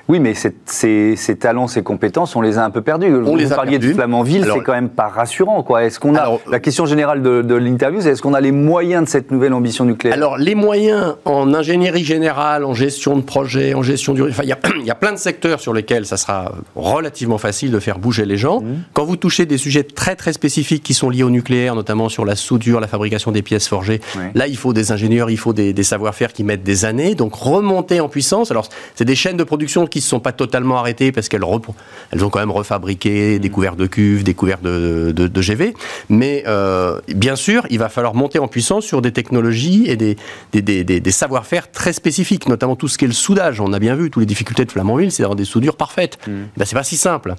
Oui, 0.09 0.21
mais 0.21 0.35
ces, 0.35 1.37
talents, 1.37 1.69
ces 1.69 1.83
compétences, 1.83 2.37
on 2.37 2.41
les 2.41 2.59
a 2.59 2.65
un 2.65 2.71
peu 2.71 2.83
perdus. 2.83 3.15
On 3.15 3.23
Vous 3.23 3.37
les 3.37 3.49
parliez 3.49 3.79
de 3.79 3.93
Flamanville, 3.93 4.47
c'est 4.53 4.63
quand 4.63 4.73
même 4.73 4.89
pas 4.89 5.09
rassurant. 5.09 5.63
Quoi. 5.63 5.85
Est-ce 5.85 6.01
qu'on 6.01 6.17
a 6.17 6.39
la 6.51 6.61
question 6.61 6.87
générale 6.87 7.23
de, 7.23 7.55
l'interview, 7.55 8.01
c'est 8.01 8.11
est-ce 8.11 8.23
qu'on 8.23 8.35
a 8.35 8.41
les 8.41 8.53
moyens 8.53 9.05
de 9.05 9.09
cette 9.09 9.31
nouvelle 9.31 9.53
ambition 9.53 9.85
nucléaire? 9.85 10.15
Alors 10.15 10.39
les 10.39 10.55
moyens 10.55 11.17
en 11.25 11.53
ingénierie 11.53 12.05
générale, 12.05 12.65
en 12.65 12.75
gestion 12.75 13.17
de 13.17 13.23
projet, 13.23 13.75
en 13.75 13.83
gestion 13.83 14.15
du, 14.15 14.23
enfin 14.23 14.43
il 14.81 14.87
y, 14.87 14.91
a 14.91 14.95
plein 14.95 15.13
de 15.13 15.19
secteurs 15.19 15.61
sur 15.61 15.73
lesquels 15.73 16.07
ça 16.07 16.17
sera 16.17 16.53
relativement 16.75 17.39
facile 17.39 17.71
de 17.71 17.79
faire 17.79 17.99
bouger 17.99 18.25
les 18.25 18.37
gens. 18.37 18.61
Mmh. 18.61 18.85
Quand 18.95 19.05
vous 19.05 19.17
touchez 19.17 19.47
des 19.47 19.59
sujets 19.59 19.83
très 19.83 20.17
très 20.17 20.33
spécifiques 20.33 20.83
qui 20.83 20.95
sont 20.95 21.11
liés 21.11 21.23
au 21.23 21.31
nucléaire, 21.31 21.75
notamment 21.75 22.09
sur 22.09 22.25
la 22.25 22.37
soudure, 22.37 22.81
la 22.81 22.87
fabrication 22.87 23.33
des 23.33 23.43
pièces 23.43 23.69
forgées, 23.69 24.01
là 24.35 24.47
il 24.47 24.57
faut 24.57 24.73
des 24.73 24.93
ingénieurs, 24.93 25.31
il 25.31 25.39
faut 25.39 25.53
des, 25.53 25.73
des 25.73 25.83
savoir-faire 25.83 26.33
qui 26.33 26.45
mettent 26.45 26.63
des 26.63 26.85
années. 26.85 27.15
Donc 27.15 27.35
remonter 27.35 28.01
en 28.01 28.09
puissance. 28.09 28.51
Alors 28.51 28.69
c'est 28.95 29.05
des 29.05 29.15
chaînes 29.15 29.37
de 29.37 29.45
production 29.45 29.87
qui 29.87 30.00
ne 30.05 30.09
sont 30.09 30.21
pas 30.21 30.33
totalement 30.33 30.79
arrêtées 30.79 31.13
parce 31.13 31.29
qu'elles 31.29 31.45
elles 32.13 32.25
ont 32.25 32.31
quand 32.31 32.41
même 32.41 32.51
refabriqué 32.51 33.39
des 33.39 33.51
couverts 33.51 33.77
de 33.77 33.87
cuves, 33.87 34.25
des 34.25 34.35
couverts 34.35 34.61
de, 34.63 35.13
de, 35.13 35.41
GV. 35.41 35.75
Mais 36.09 36.45
euh, 36.47 37.01
bien 37.09 37.37
sûr, 37.37 37.67
il 37.71 37.79
va 37.79 37.89
falloir 37.89 38.15
monter 38.15 38.39
en 38.39 38.49
puissance 38.49 38.85
sur 38.85 39.03
des 39.03 39.13
technologies 39.13 39.85
et 39.87 39.97
des, 39.97 40.17
des, 40.53 40.63
des, 40.63 40.85
des 40.85 41.11
savoir-faire 41.11 41.71
très 41.71 41.93
spécifiques, 41.93 42.49
notamment 42.49 42.77
tout 42.77 42.89
ce 42.89 42.99
qui 42.99 43.05
est 43.05 43.09
le 43.09 43.15
soudage. 43.15 43.61
On 43.61 43.73
a 43.73 43.79
bien 43.79 43.95
vu, 43.95 44.11
toutes 44.11 44.21
les 44.21 44.27
difficultés 44.27 44.65
de 44.65 44.73
Flamanville, 44.73 45.13
c'est 45.13 45.23
d'avoir 45.23 45.37
des 45.37 45.45
soudures 45.45 45.77
parfaites. 45.77 46.19
Mmh. 46.27 46.33
Ben, 46.57 46.65
c'est 46.65 46.77
pas 46.77 46.85
si 46.85 46.97
simple. 46.97 47.35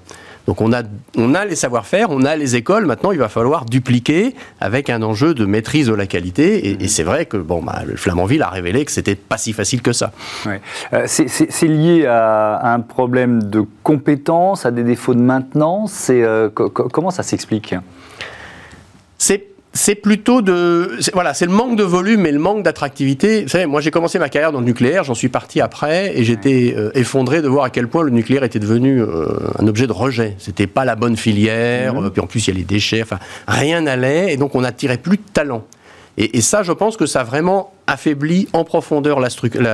Donc 0.46 0.60
on 0.60 0.72
a, 0.72 0.82
on 1.16 1.34
a 1.34 1.44
les 1.44 1.56
savoir-faire, 1.56 2.10
on 2.10 2.24
a 2.24 2.36
les 2.36 2.56
écoles. 2.56 2.86
Maintenant, 2.86 3.12
il 3.12 3.18
va 3.18 3.28
falloir 3.28 3.64
dupliquer 3.64 4.34
avec 4.60 4.90
un 4.90 5.02
enjeu 5.02 5.34
de 5.34 5.46
maîtrise 5.46 5.86
de 5.86 5.94
la 5.94 6.06
qualité. 6.06 6.70
Et, 6.70 6.74
mmh. 6.74 6.88
c'est 6.88 7.04
vrai 7.04 7.26
que 7.26 7.36
bon, 7.36 7.62
bah, 7.62 7.82
le 7.86 7.96
Flamanville 7.96 8.42
a 8.42 8.48
révélé 8.48 8.84
que 8.84 8.90
c'était 8.90 9.14
pas 9.14 9.38
si 9.38 9.52
facile 9.52 9.82
que 9.82 9.92
ça. 9.92 10.12
Ouais. 10.46 10.60
Euh, 10.92 11.04
c'est 11.06 11.68
lié 11.68 12.06
à 12.06 12.41
un 12.62 12.80
problème 12.80 13.42
de 13.44 13.64
compétences, 13.82 14.66
à 14.66 14.70
des 14.70 14.84
défauts 14.84 15.14
de 15.14 15.20
maintenance 15.20 16.08
euh, 16.10 16.48
Comment 16.50 17.10
ça 17.10 17.22
s'explique? 17.22 17.74
C'est 19.74 19.94
plutôt 19.94 20.42
de 20.42 20.98
voilà 21.14 21.32
c'est 21.32 21.46
le 21.46 21.52
manque 21.52 21.76
de 21.76 21.82
volume 21.82 22.26
et 22.26 22.32
le 22.32 22.38
manque 22.38 22.62
d'attractivité. 22.62 23.44
Vous 23.44 23.48
savez 23.48 23.64
moi 23.64 23.80
j'ai 23.80 23.90
commencé 23.90 24.18
ma 24.18 24.28
carrière 24.28 24.52
dans 24.52 24.60
le 24.60 24.66
nucléaire 24.66 25.02
j'en 25.02 25.14
suis 25.14 25.30
parti 25.30 25.62
après 25.62 26.18
et 26.18 26.24
j'étais 26.24 26.74
euh, 26.76 26.90
effondré 26.94 27.40
de 27.40 27.48
voir 27.48 27.64
à 27.64 27.70
quel 27.70 27.88
point 27.88 28.02
le 28.02 28.10
nucléaire 28.10 28.44
était 28.44 28.58
devenu 28.58 29.00
euh, 29.00 29.28
un 29.58 29.66
objet 29.66 29.86
de 29.86 29.92
rejet. 29.92 30.36
C'était 30.38 30.66
pas 30.66 30.84
la 30.84 30.94
bonne 30.94 31.16
filière 31.16 31.94
mmh. 31.94 32.10
puis 32.10 32.20
en 32.20 32.26
plus 32.26 32.46
il 32.46 32.50
y 32.52 32.54
a 32.54 32.58
les 32.58 32.64
déchets 32.64 33.00
enfin 33.00 33.18
rien 33.48 33.80
n'allait 33.80 34.34
et 34.34 34.36
donc 34.36 34.54
on 34.54 34.60
n'attirait 34.60 34.98
plus 34.98 35.16
de 35.16 35.22
talent. 35.32 35.64
Et, 36.18 36.36
et, 36.36 36.42
ça 36.42 36.62
je 36.62 36.72
pense 36.72 36.98
que 36.98 37.06
ça 37.06 37.20
a 37.22 37.24
vraiment 37.24 37.72
affaiblit 37.86 38.48
en 38.52 38.64
profondeur 38.64 39.20
la, 39.20 39.28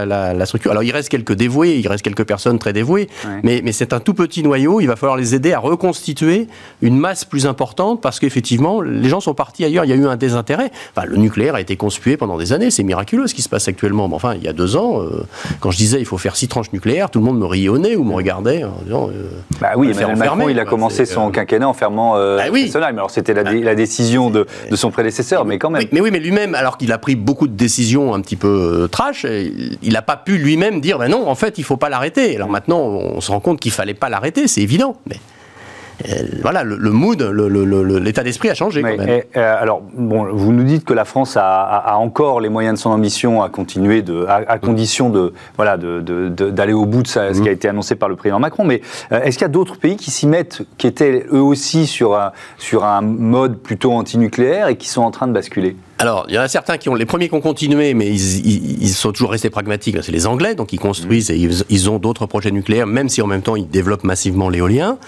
la, 0.07 0.47
structure. 0.47 0.71
Alors 0.71 0.83
il 0.83 0.93
reste 0.93 1.09
quelques 1.09 1.35
dévoués, 1.35 1.77
il 1.77 1.87
reste 1.89 2.03
quelques 2.03 2.25
personnes 2.25 2.59
très 2.59 2.73
dévouées, 2.73 3.09
mais, 3.43 3.61
mais 3.65 3.73
c'est 3.73 3.93
un 3.93 4.01
tout 4.01 4.15
petit 4.15 4.43
noyau, 4.43 4.81
il 4.81 4.87
va 4.87 4.97
falloir 4.97 5.17
les 5.17 5.35
aider 5.35 5.53
à 5.53 5.59
reconstituer 5.59 6.49
une 6.83 6.97
masse 6.97 7.25
plus 7.25 7.47
importante 7.47 8.01
parce 8.01 8.19
qu'effectivement, 8.19 8.81
les 8.81 9.09
gens 9.09 9.21
sont 9.21 9.35
partis 9.35 9.65
ailleurs, 9.65 9.85
il 9.85 9.91
y 9.91 9.93
a 9.93 9.97
eu 9.97 10.07
un 10.07 10.17
désintérêt. 10.17 10.71
Enfin, 10.97 11.07
le 11.07 11.17
nucléaire 11.17 11.55
a 11.55 11.61
été 11.61 11.77
conspué 11.77 12.17
pendant 12.17 12.39
des 12.39 12.53
années, 12.53 12.71
c'est 12.71 12.83
miraculeux 12.83 13.27
ce 13.27 13.35
qui 13.35 13.43
se 13.43 13.49
passe 13.49 13.69
actuellement. 13.69 14.09
Mais 14.09 14.15
enfin, 14.15 14.35
il 14.35 14.43
y 14.43 14.49
a 14.49 14.53
deux 14.53 14.77
ans, 14.77 15.03
euh, 15.03 15.25
quand 15.61 15.71
je 15.71 15.77
disais 15.77 15.99
il 15.99 16.07
faut 16.07 16.19
faire 16.19 16.37
six 16.37 16.49
tranches 16.49 16.73
nucléaires, 16.73 17.11
tout 17.11 17.19
le 17.19 17.25
monde 17.25 17.39
me 17.39 17.47
riait 17.47 17.69
au 17.69 17.79
nez 17.79 17.97
ou 17.97 18.05
me 18.05 18.15
regardait 18.15 18.65
en 18.65 18.83
disant... 18.85 19.11
Euh, 19.11 19.29
bah 19.61 19.73
oui, 19.77 19.91
Emmanuel 19.91 20.17
Macron, 20.17 20.49
il 20.49 20.59
a 20.59 20.65
commencé 20.65 21.05
son 21.05 21.29
euh, 21.29 21.31
quinquennat 21.31 21.69
en 21.69 21.73
fermant 21.73 22.17
euh, 22.17 22.37
bah 22.37 22.45
oui. 22.53 22.73
Alors 22.75 23.11
c'était 23.11 23.35
la, 23.35 23.43
la, 23.43 23.75
décision 23.75 24.31
de, 24.31 24.47
de, 24.71 24.77
son 24.77 24.91
prédécesseur, 24.91 25.45
mais 25.45 25.59
quand 25.59 25.71
même. 25.71 25.85
mais 25.93 26.01
oui, 26.01 26.11
mais 26.11 26.21
lui-même, 26.21 26.55
alors 26.55 26.79
qu'il 26.79 26.93
a 26.93 26.99
pris 26.99 27.17
beaucoup 27.17 27.49
de 27.49 27.53
décisions 27.53 27.98
un 28.15 28.21
petit 28.21 28.37
peu 28.37 28.83
euh, 28.85 28.89
trash, 28.89 29.25
il 29.25 29.93
n'a 29.93 30.03
pas 30.03 30.17
pu 30.17 30.39
lui-même 30.39 30.81
dire 30.81 30.99
ben 30.99 31.09
non, 31.09 31.29
en 31.29 31.35
fait, 31.35 31.59
il 31.59 31.65
faut 31.65 31.77
pas 31.77 31.89
l'arrêter. 31.89 32.37
Alors 32.37 32.49
maintenant, 32.49 32.79
on 32.79 33.21
se 33.21 33.31
rend 33.31 33.41
compte 33.41 33.61
qu'il 33.61 33.73
fallait 33.73 33.95
pas 33.95 34.09
l'arrêter, 34.09 34.49
c'est 34.49 34.63
évident. 34.63 34.97
Mais 35.07 35.17
euh, 36.09 36.23
voilà, 36.43 36.63
le, 36.63 36.91
mood, 36.91 37.21
l'état 37.21 38.23
d'esprit 38.23 38.51
a 38.51 38.55
changé. 38.55 38.83
quand 38.83 38.97
même. 38.97 39.23
Euh, 39.37 39.63
alors, 39.63 39.83
bon, 39.95 40.29
vous 40.33 40.53
nous 40.53 40.63
dites 40.63 40.85
que 40.85 40.95
la 40.95 41.05
France 41.05 41.37
a, 41.37 41.97
encore 41.97 42.41
les 42.41 42.49
moyens 42.49 42.79
de 42.79 42.81
son 42.81 42.91
ambition 42.91 43.43
à 43.43 43.49
continuer, 43.49 44.03
de, 44.03 44.25
à, 44.29 44.59
condition 44.59 45.11
de 45.11 45.33
voilà 45.57 45.77
d'aller 45.77 46.73
au 46.73 46.87
bout 46.87 47.03
de 47.03 47.09
ce 47.09 47.33
qui 47.33 47.49
a 47.49 47.51
mmh. 47.51 47.55
été 47.55 47.69
annoncé 47.69 47.97
par 47.97 48.09
le 48.09 48.17
président 48.17 48.39
Macron. 48.39 48.65
Mais 48.65 48.81
est-ce 49.11 49.39
qu'il 49.39 49.43
y 49.43 49.45
a 49.45 49.49
d'autres 49.49 49.79
pays 49.79 49.97
qui 49.97 50.11
s'y 50.11 50.27
mettent, 50.27 50.63
qui 50.77 50.87
étaient 50.87 51.27
eux 51.33 51.43
aussi 51.43 51.87
sur 51.87 52.17
un, 52.17 52.33
sur 52.59 52.85
un 52.85 53.01
mode 53.01 53.59
plutôt 53.59 53.93
antinucléaire 53.93 54.69
et 54.69 54.77
qui 54.77 54.89
sont 54.89 55.03
en 55.03 55.11
train 55.11 55.27
de 55.27 55.33
basculer? 55.33 55.77
Alors, 56.01 56.27
il 56.29 56.35
y 56.37 56.39
en 56.39 56.43
a 56.43 56.49
certains 56.49 56.79
qui 56.79 56.89
ont 56.89 56.95
les 56.95 57.07
premiers 57.07 57.29
qui 57.29 57.35
ont 57.35 57.41
continué, 57.41 57.93
mais 57.93 58.09
ils, 58.09 58.89
sont 58.91 59.11
toujours 59.11 59.33
restés 59.33 59.51
pragmatiques. 59.51 59.97
C'est 60.03 60.13
les 60.13 60.29
Anglais, 60.29 60.55
donc 60.55 60.73
ils 60.73 60.79
construisent 60.79 61.29
et 61.31 61.37
ils, 61.37 61.91
ont 61.91 61.99
d'autres 61.99 62.27
projets 62.27 62.53
nucléaires, 62.53 62.87
même 62.87 63.09
si 63.09 63.21
en 63.21 63.27
même 63.27 63.43
temps 63.43 63.57
ils 63.57 63.69
développent 63.69 64.05
massivement 64.05 64.49
l'éolien. 64.49 64.99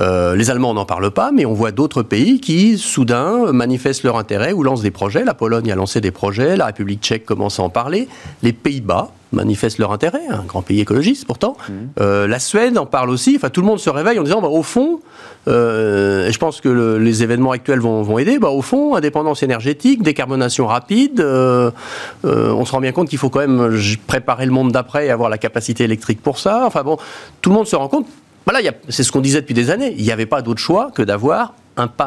Euh, 0.00 0.34
les 0.34 0.50
Allemands 0.50 0.74
n'en 0.74 0.84
parlent 0.84 1.12
pas, 1.12 1.30
mais 1.30 1.46
on 1.46 1.52
voit 1.52 1.70
d'autres 1.70 2.02
pays 2.02 2.40
qui, 2.40 2.76
soudain, 2.76 3.52
manifestent 3.52 4.02
leur 4.02 4.18
intérêt 4.18 4.52
ou 4.52 4.64
lancent 4.64 4.82
des 4.82 4.90
projets. 4.90 5.24
La 5.24 5.34
Pologne 5.34 5.70
a 5.70 5.76
lancé 5.76 6.00
des 6.00 6.10
projets, 6.10 6.56
la 6.56 6.66
République 6.66 7.00
tchèque 7.00 7.24
commence 7.24 7.60
à 7.60 7.62
en 7.62 7.70
parler, 7.70 8.08
les 8.42 8.52
Pays-Bas 8.52 9.12
manifestent 9.32 9.78
leur 9.78 9.92
intérêt, 9.92 10.22
un 10.30 10.44
grand 10.44 10.62
pays 10.62 10.80
écologiste 10.80 11.26
pourtant. 11.26 11.56
Mmh. 11.68 11.72
Euh, 12.00 12.26
la 12.26 12.38
Suède 12.38 12.78
en 12.78 12.86
parle 12.86 13.10
aussi. 13.10 13.34
Enfin, 13.36 13.50
tout 13.50 13.60
le 13.60 13.66
monde 13.66 13.78
se 13.78 13.90
réveille 13.90 14.18
en 14.18 14.22
disant, 14.22 14.40
bah, 14.40 14.48
au 14.48 14.62
fond, 14.62 15.00
euh, 15.48 16.28
et 16.28 16.32
je 16.32 16.38
pense 16.38 16.60
que 16.60 16.68
les 16.98 17.22
événements 17.22 17.50
actuels 17.50 17.80
vont, 17.80 18.02
vont 18.02 18.18
aider. 18.18 18.38
Bah, 18.38 18.48
au 18.48 18.62
fond, 18.62 18.94
indépendance 18.94 19.42
énergétique, 19.42 20.02
décarbonation 20.02 20.66
rapide, 20.66 21.20
euh, 21.20 21.70
euh, 22.24 22.52
on 22.52 22.64
se 22.64 22.72
rend 22.72 22.80
bien 22.80 22.92
compte 22.92 23.08
qu'il 23.08 23.18
faut 23.18 23.30
quand 23.30 23.40
même 23.40 23.76
préparer 24.06 24.46
le 24.46 24.52
monde 24.52 24.72
d'après 24.72 25.06
et 25.06 25.10
avoir 25.10 25.30
la 25.30 25.38
capacité 25.38 25.84
électrique 25.84 26.22
pour 26.22 26.38
ça. 26.38 26.64
Enfin 26.66 26.82
bon, 26.82 26.96
tout 27.40 27.50
le 27.50 27.56
monde 27.56 27.66
se 27.66 27.76
rend 27.76 27.88
compte. 27.88 28.06
Voilà, 28.44 28.70
c'est 28.88 29.04
ce 29.04 29.12
qu'on 29.12 29.20
disait 29.20 29.40
depuis 29.40 29.54
des 29.54 29.70
années. 29.70 29.94
Il 29.96 30.04
n'y 30.04 30.12
avait 30.12 30.26
pas 30.26 30.42
d'autre 30.42 30.60
choix 30.60 30.90
que 30.92 31.02
d'avoir 31.02 31.54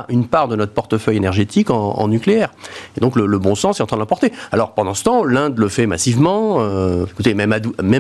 une 0.09 0.27
part 0.27 0.47
de 0.47 0.55
notre 0.55 0.73
portefeuille 0.73 1.17
énergétique 1.17 1.69
en, 1.69 2.07
nucléaire. 2.07 2.51
Et 2.97 3.01
donc 3.01 3.15
le, 3.15 3.39
bon 3.39 3.55
sens 3.55 3.79
est 3.79 3.83
en 3.83 3.87
train 3.87 3.97
de. 3.97 4.05
Alors 4.51 4.73
pendant 4.73 4.93
ce 4.93 5.03
temps, 5.03 5.23
l'Inde 5.23 5.57
le 5.57 5.67
fait 5.67 5.87
massivement. 5.87 6.57
Euh, 6.59 7.05
écoutez, 7.05 7.33
même, 7.33 7.51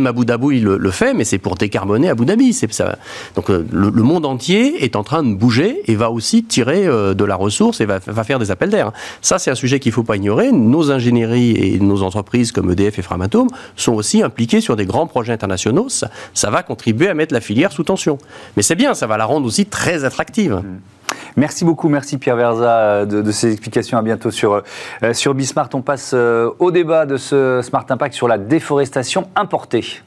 Abu 0.07 0.25
Dhabi 0.25 0.59
le, 0.59 0.77
le 0.77 0.91
fait, 0.91 1.13
mais 1.13 1.23
c'est 1.23 1.37
pour 1.37 1.55
décarboner 1.55 2.09
Abu 2.09 2.25
Dhabi. 2.25 2.53
Ça. 2.53 2.97
Donc 3.35 3.49
euh, 3.49 3.65
le, 3.71 3.91
monde 4.03 4.25
entier 4.25 4.83
est 4.83 4.95
en 4.95 5.03
train 5.03 5.23
de 5.23 5.33
bouger 5.33 5.81
et 5.91 5.95
va 5.95 6.11
aussi 6.11 6.43
tirer 6.43 6.85
euh, 6.85 7.13
de 7.13 7.23
la 7.23 7.35
ressource 7.35 7.81
et 7.81 7.85
va, 7.85 7.99
faire 7.99 8.39
des 8.39 8.51
appels 8.51 8.69
d'air. 8.69 8.91
Ça, 9.21 9.39
c'est 9.39 9.51
un 9.51 9.55
sujet 9.55 9.79
qu'il 9.79 9.89
ne 9.91 9.95
faut 9.95 10.03
pas 10.03 10.15
ignorer. 10.15 10.51
Nos 10.51 10.91
ingénieries 10.91 11.51
et 11.51 11.79
nos 11.79 12.03
entreprises 12.03 12.51
comme 12.51 12.71
EDF 12.71 12.99
et 12.99 13.01
Framatome 13.01 13.47
sont 13.75 13.93
aussi 13.93 14.21
impliquées 14.21 14.61
sur 14.61 14.75
des 14.75 14.85
grands 14.85 15.07
projets 15.07 15.33
internationaux. 15.33 15.89
Ça, 15.89 16.09
ça 16.33 16.49
va 16.49 16.63
contribuer 16.63 17.09
à 17.09 17.13
mettre 17.13 17.33
la 17.33 17.41
filière 17.41 17.71
sous 17.71 17.83
tension. 17.83 18.17
Mais 18.55 18.63
c'est 18.63 18.75
bien, 18.75 18.93
ça 18.93 19.07
va 19.07 19.17
la 19.17 19.25
rendre 19.25 19.45
aussi 19.45 19.65
très 19.65 20.05
attractive. 20.05 20.53
Mmh. 20.55 20.94
Merci 21.35 21.65
beaucoup, 21.65 21.89
merci 21.89 22.17
Pierre 22.17 22.35
Verza 22.35 22.79
euh, 22.79 23.05
de, 23.05 23.31
ces 23.31 23.51
explications. 23.51 23.97
À 23.97 24.01
bientôt 24.01 24.31
sur, 24.31 24.61
euh, 25.03 25.13
sur 25.13 25.33
Bismart. 25.33 25.69
On 25.73 25.81
passe 25.81 26.11
euh, 26.13 26.51
au 26.59 26.71
débat 26.71 27.05
de 27.05 27.17
ce 27.17 27.61
Smart 27.63 27.85
Impact 27.89 28.13
sur 28.13 28.27
la 28.27 28.37
déforestation 28.37 29.27
importée. 29.35 30.01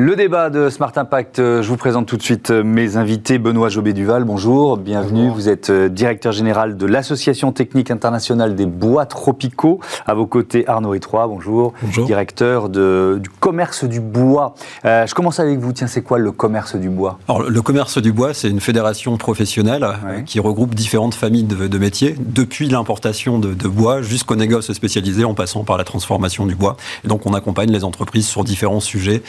Le 0.00 0.14
débat 0.14 0.48
de 0.48 0.70
Smart 0.70 0.92
Impact, 0.94 1.40
euh, 1.40 1.60
je 1.60 1.68
vous 1.68 1.76
présente 1.76 2.06
tout 2.06 2.16
de 2.16 2.22
suite 2.22 2.52
euh, 2.52 2.62
mes 2.62 2.96
invités. 2.96 3.38
Benoît 3.38 3.68
Jobé-Duval, 3.68 4.22
bonjour, 4.22 4.76
bienvenue. 4.76 5.28
Vous 5.28 5.48
êtes 5.48 5.70
euh, 5.70 5.88
directeur 5.88 6.30
général 6.30 6.76
de 6.76 6.86
l'Association 6.86 7.50
technique 7.50 7.90
internationale 7.90 8.54
des 8.54 8.66
bois 8.66 9.06
tropicaux. 9.06 9.80
À 10.06 10.14
vos 10.14 10.26
côtés, 10.26 10.68
Arnaud 10.68 10.94
Etroy, 10.94 11.26
bonjour, 11.26 11.72
bonjour. 11.82 12.06
directeur 12.06 12.68
de, 12.68 13.18
du 13.20 13.28
commerce 13.28 13.82
du 13.82 13.98
bois. 13.98 14.54
je 14.84 15.12
commence 15.14 15.40
avec 15.40 15.58
vous, 15.58 15.72
tiens, 15.72 15.88
c'est 15.88 16.02
quoi 16.02 16.18
le 16.18 16.30
commerce 16.30 16.76
du 16.76 16.90
bois? 16.90 17.18
Alors, 17.26 17.50
Le 17.50 17.60
commerce 17.60 17.98
du 17.98 18.12
bois, 18.12 18.34
c'est 18.34 18.50
une 18.50 18.60
fédération 18.60 19.16
professionnelle 19.16 19.84
qui 20.26 20.38
regroupe 20.38 20.76
différentes 20.76 21.14
familles 21.14 21.42
de, 21.42 21.78
métiers, 21.78 22.14
depuis 22.20 22.68
l'importation 22.68 23.40
de, 23.40 23.52
de, 23.52 23.66
bois 23.66 24.00
jusqu'au 24.02 24.36
négoce 24.36 24.72
spécialisé 24.72 25.24
en 25.24 25.34
passant 25.34 25.64
par 25.64 25.76
la 25.76 25.82
transformation 25.82 26.46
du 26.46 26.54
bois. 26.54 26.76
Et 27.04 27.08
donc 27.08 27.26
on 27.26 27.34
accompagne 27.34 27.72
les 27.72 27.82
entreprises 27.82 28.28
sur 28.28 28.44
différents 28.44 28.78
sujets, 28.78 29.24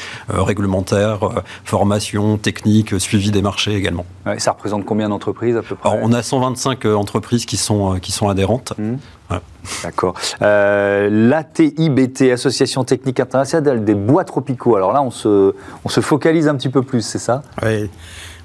réglementaire, 0.59 1.23
euh, 1.23 1.41
formation, 1.63 2.37
technique, 2.37 2.93
euh, 2.93 2.99
suivi 2.99 3.31
des 3.31 3.41
marchés 3.41 3.73
également. 3.75 4.05
ça 4.37 4.51
représente 4.51 4.85
combien 4.85 5.09
d'entreprises 5.09 5.55
à 5.55 5.61
peu 5.61 5.75
près? 5.75 5.89
On 6.01 6.13
a 6.13 6.21
125 6.21 6.85
euh, 6.85 6.93
entreprises 6.95 7.45
qui 7.45 7.57
sont, 7.57 7.99
qui 7.99 8.11
sont 8.11 8.29
adhérentes. 8.29 8.73
Mmh. 8.77 8.95
D'accord. 9.83 10.15
L'ATIBT, 10.41 12.31
Association 12.31 12.83
Technique 12.83 13.19
Internationale 13.19 13.85
des 13.85 13.93
Bois 13.93 14.23
Tropicaux. 14.23 14.75
Alors 14.75 14.91
là, 14.91 15.03
on 15.03 15.11
se, 15.11 15.53
on 15.85 15.89
se 15.89 16.01
focalise 16.01 16.47
un 16.47 16.55
petit 16.55 16.69
peu 16.69 16.81
plus, 16.81 17.01
c'est 17.01 17.19
ça? 17.19 17.43
Oui. 17.61 17.89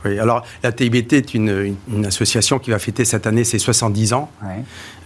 Oui, 0.04 0.18
alors 0.18 0.44
la 0.62 0.70
TIBT 0.70 1.14
est 1.14 1.34
une, 1.34 1.76
association 2.04 2.58
qui 2.58 2.70
va 2.70 2.78
fêter 2.78 3.04
cette 3.04 3.26
année 3.26 3.44
ses 3.44 3.58
70 3.58 4.12
ans. 4.12 4.30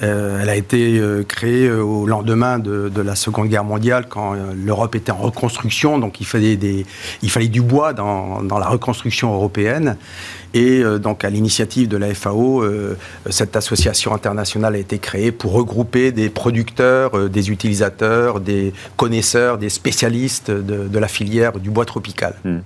Euh, 0.02 0.40
elle 0.40 0.48
a 0.48 0.54
été 0.54 0.98
euh, 0.98 1.24
créée 1.24 1.66
euh, 1.66 1.82
au 1.82 2.06
lendemain 2.06 2.58
de, 2.58 2.90
la 3.00 3.14
Seconde 3.14 3.48
Guerre 3.48 3.64
mondiale, 3.64 4.06
quand 4.08 4.34
l'Europe 4.54 4.94
était 4.94 5.12
en 5.12 5.16
reconstruction, 5.16 5.98
donc 5.98 6.20
il 6.20 6.26
fallait, 6.26 6.56
du 6.56 7.62
bois 7.62 7.92
dans, 7.92 8.40
la 8.42 8.66
reconstruction 8.66 9.32
européenne. 9.32 9.96
Et 10.54 10.82
donc, 10.98 11.24
à 11.24 11.30
l'initiative 11.30 11.88
de 11.88 11.96
la 11.96 12.12
FAO, 12.14 12.64
cette 13.28 13.54
association 13.54 14.14
internationale 14.14 14.74
a 14.74 14.78
été 14.78 14.98
créée 14.98 15.30
pour 15.30 15.52
regrouper 15.52 16.10
des 16.10 16.30
producteurs, 16.30 17.28
des 17.28 17.50
utilisateurs, 17.50 18.40
des 18.40 18.72
connaisseurs, 18.96 19.58
des 19.58 19.68
spécialistes 19.68 20.50
de, 20.50 20.98
la 20.98 21.08
filière 21.08 21.52
du 21.58 21.70
bois 21.70 21.84
tropical. 21.84 22.34
Hmm. 22.44 22.58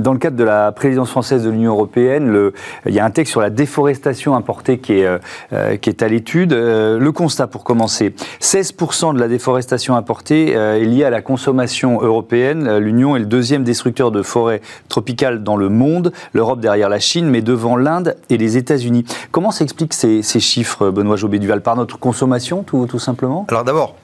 dans 0.00 0.12
le 0.12 0.18
cadre 0.18 0.36
de 0.36 0.44
la 0.44 0.72
présidence 0.72 1.10
française 1.10 1.44
de 1.44 1.50
l'Union 1.50 1.72
européenne, 1.72 2.50
il 2.86 2.94
y 2.94 3.00
a 3.00 3.04
un 3.04 3.10
texte 3.10 3.32
sur 3.32 3.40
la 3.40 3.50
déforestation 3.50 4.34
importée 4.34 4.78
qui 4.78 4.94
est 4.94 5.95
à 6.02 6.08
l'étude. 6.08 6.52
le 6.52 7.10
constat, 7.10 7.46
pour 7.46 7.64
commencer, 7.64 8.14
16% 8.40 9.14
de 9.14 9.20
la 9.20 9.28
déforestation 9.28 9.96
importée 9.96 10.50
est 10.50 10.84
liée 10.84 11.04
à 11.04 11.10
la 11.10 11.22
consommation 11.22 12.00
européenne. 12.00 12.78
L'Union 12.78 13.16
est 13.16 13.20
le 13.20 13.26
deuxième 13.26 13.64
destructeur 13.64 14.10
de 14.10 14.22
forêts 14.22 14.60
tropicales 14.88 15.42
dans 15.42 15.56
le 15.56 15.68
monde 15.68 16.12
derrière 16.54 16.88
la 16.88 17.00
Chine, 17.00 17.28
mais 17.28 17.42
devant 17.42 17.76
l'Inde 17.76 18.16
et 18.30 18.36
les 18.36 18.56
États-Unis. 18.56 19.04
Comment 19.30 19.50
s'expliquent 19.50 19.94
ces, 19.94 20.22
chiffres, 20.22 20.90
Benoît 20.90 21.16
Jobé-Duval 21.16 21.62
Par 21.62 21.76
notre 21.76 21.98
consommation, 21.98 22.62
tout, 22.62 22.86
tout 22.86 22.98
simplement? 22.98 23.46
Alors 23.48 23.64
d'abord, 23.64 23.96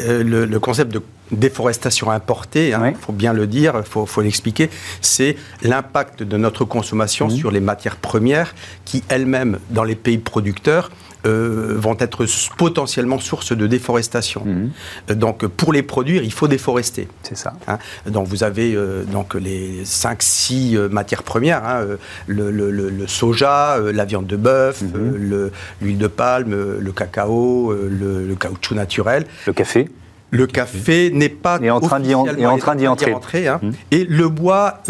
euh, 0.00 0.22
le, 0.22 0.60
concept 0.60 0.92
de 0.92 1.02
déforestation 1.30 2.10
importée, 2.10 2.68
il 2.68 2.74
hein, 2.74 2.92
faut 2.98 3.12
bien 3.12 3.32
le 3.32 3.46
dire, 3.46 3.74
il 3.76 4.06
faut, 4.06 4.20
l'expliquer, 4.20 4.70
c'est 5.00 5.36
l'impact 5.62 6.22
de 6.22 6.36
notre 6.36 6.64
consommation 6.64 7.28
mmh. 7.28 7.30
sur 7.30 7.50
les 7.50 7.60
matières 7.60 7.96
premières 7.96 8.54
qui 8.84 9.02
elles-mêmes, 9.08 9.58
dans 9.70 9.84
les 9.84 9.94
pays 9.94 10.18
producteurs, 10.18 10.90
euh, 11.28 11.74
vont 11.76 11.96
être 11.98 12.24
potentiellement 12.56 13.18
source 13.18 13.52
de 13.52 13.66
déforestation. 13.66 14.42
Mhm. 14.44 14.70
Euh, 15.10 15.14
donc 15.14 15.46
pour 15.46 15.72
les 15.72 15.82
produire, 15.82 16.22
il 16.22 16.32
faut 16.32 16.48
déforester. 16.48 17.08
C'est 17.22 17.36
ça. 17.36 17.52
Hein. 17.66 17.78
donc 18.06 18.26
vous 18.28 18.44
avez 18.44 18.74
euh, 18.74 19.04
donc 19.04 19.34
les 19.34 19.84
5-6 19.84 20.88
matières 20.88 21.22
premières, 21.22 21.64
hein, 21.64 21.86
le, 22.26 23.06
soja, 23.06 23.78
la 23.92 24.04
viande 24.04 24.26
de 24.26 24.36
bœuf, 24.36 24.82
mhm. 24.82 25.50
l'huile 25.80 25.98
de 25.98 26.06
palme, 26.06 26.78
le 26.78 26.92
cacao, 26.92 27.72
le, 27.72 28.34
caoutchouc 28.34 28.74
naturel. 28.74 29.26
Le 29.46 29.52
café 29.52 29.88
le 30.30 30.46
café 30.46 31.10
n'est 31.10 31.30
pas 31.30 31.58
est 31.62 31.70
en 31.70 31.80
train 31.80 32.00
d'y 32.00 32.14
entrer. 32.14 33.48
Hein. 33.48 33.60
Mhm. 33.62 33.72
Et 33.92 34.04
le 34.04 34.28
bois 34.28 34.82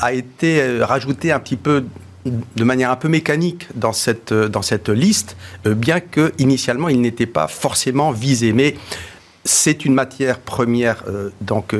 a 0.00 0.12
été 0.12 0.82
rajouté 0.82 1.32
un 1.32 1.40
petit 1.40 1.56
peu 1.56 1.84
de 2.24 2.64
manière 2.64 2.90
un 2.90 2.96
peu 2.96 3.08
mécanique 3.08 3.66
dans 3.74 3.92
cette, 3.92 4.32
euh, 4.32 4.48
dans 4.48 4.62
cette 4.62 4.88
liste, 4.88 5.36
euh, 5.66 5.74
bien 5.74 6.00
que 6.00 6.32
initialement 6.38 6.88
il 6.88 7.00
n'était 7.00 7.26
pas 7.26 7.48
forcément 7.48 8.12
visé. 8.12 8.52
Mais 8.52 8.76
c'est 9.44 9.84
une 9.84 9.94
matière 9.94 10.38
première 10.38 11.02
euh, 11.08 11.30
donc 11.40 11.74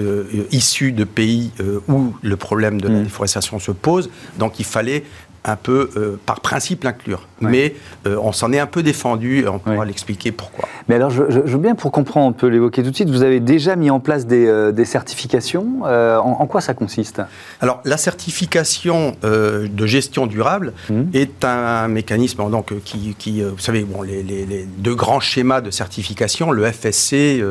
issue 0.51 0.91
de 0.91 1.05
pays 1.05 1.53
où 1.89 2.13
le 2.21 2.37
problème 2.37 2.81
de 2.81 2.89
la 2.89 2.99
mmh. 2.99 3.05
déforestation 3.05 3.59
se 3.61 3.71
pose. 3.71 4.11
Donc 4.39 4.59
il 4.59 4.65
fallait 4.65 5.05
un 5.45 5.57
peu 5.57 5.91
euh, 5.97 6.21
par 6.25 6.41
principe 6.41 6.85
l'inclure. 6.85 7.27
Mais 7.41 7.75
euh, 8.07 8.17
on 8.23 8.31
s'en 8.31 8.53
est 8.53 8.61
un 8.61 8.67
peu 8.67 8.85
défendu 8.85 9.45
on 9.49 9.59
pourra 9.59 9.85
l'expliquer 9.85 10.31
pourquoi. 10.31 10.69
Mais 10.89 10.95
alors, 10.95 11.11
je, 11.11 11.23
veux 11.23 11.59
bien, 11.59 11.75
pour 11.75 11.91
comprendre, 11.91 12.29
on 12.29 12.33
peut 12.33 12.47
l'évoquer 12.47 12.85
tout 12.85 12.91
de 12.91 12.95
suite, 12.95 13.11
vous 13.11 13.25
avez 13.25 13.41
déjà 13.41 13.75
mis 13.75 13.91
en 13.91 13.99
place 13.99 14.27
des, 14.27 14.47
euh, 14.47 14.85
certifications. 14.85 15.83
En, 15.83 16.47
quoi 16.47 16.61
ça 16.61 16.75
consiste? 16.75 17.21
Alors, 17.61 17.81
la 17.85 17.97
certification 17.97 19.17
de 19.23 19.87
gestion 19.87 20.27
durable 20.27 20.73
mmh. 20.91 21.03
est 21.15 21.45
un, 21.45 21.89
mécanisme 21.89 22.49
donc, 22.51 22.73
qui, 22.85 23.43
vous 23.43 23.59
savez, 23.59 23.83
bon, 23.83 24.03
les, 24.03 24.67
deux 24.79 24.95
grands 24.95 25.21
schémas 25.21 25.61
de 25.61 25.71
certification, 25.71 26.53
le 26.53 26.71
FSC 26.71 27.43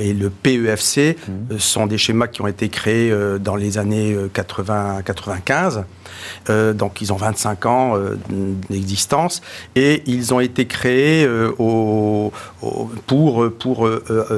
et 0.00 0.12
le 0.12 0.30
PEFC, 0.30 1.16
mmh. 1.16 1.58
sont 1.58 1.86
des 1.86 1.98
schémas 1.98 2.26
qui 2.26 2.42
ont 2.42 2.46
été 2.46 2.68
créés 2.68 3.14
dans 3.40 3.56
les 3.56 3.78
années 3.78 4.16
80-95. 4.34 5.84
Euh, 6.50 6.72
donc 6.98 7.02
ils 7.02 7.12
ont 7.12 7.16
25 7.16 7.66
ans 7.66 7.96
euh, 7.96 8.16
d'existence 8.70 9.42
et 9.76 10.02
ils 10.06 10.34
ont 10.34 10.40
été 10.40 10.66
créés 10.66 11.24
euh, 11.24 11.52
pour, 13.06 13.50
pour 13.58 13.88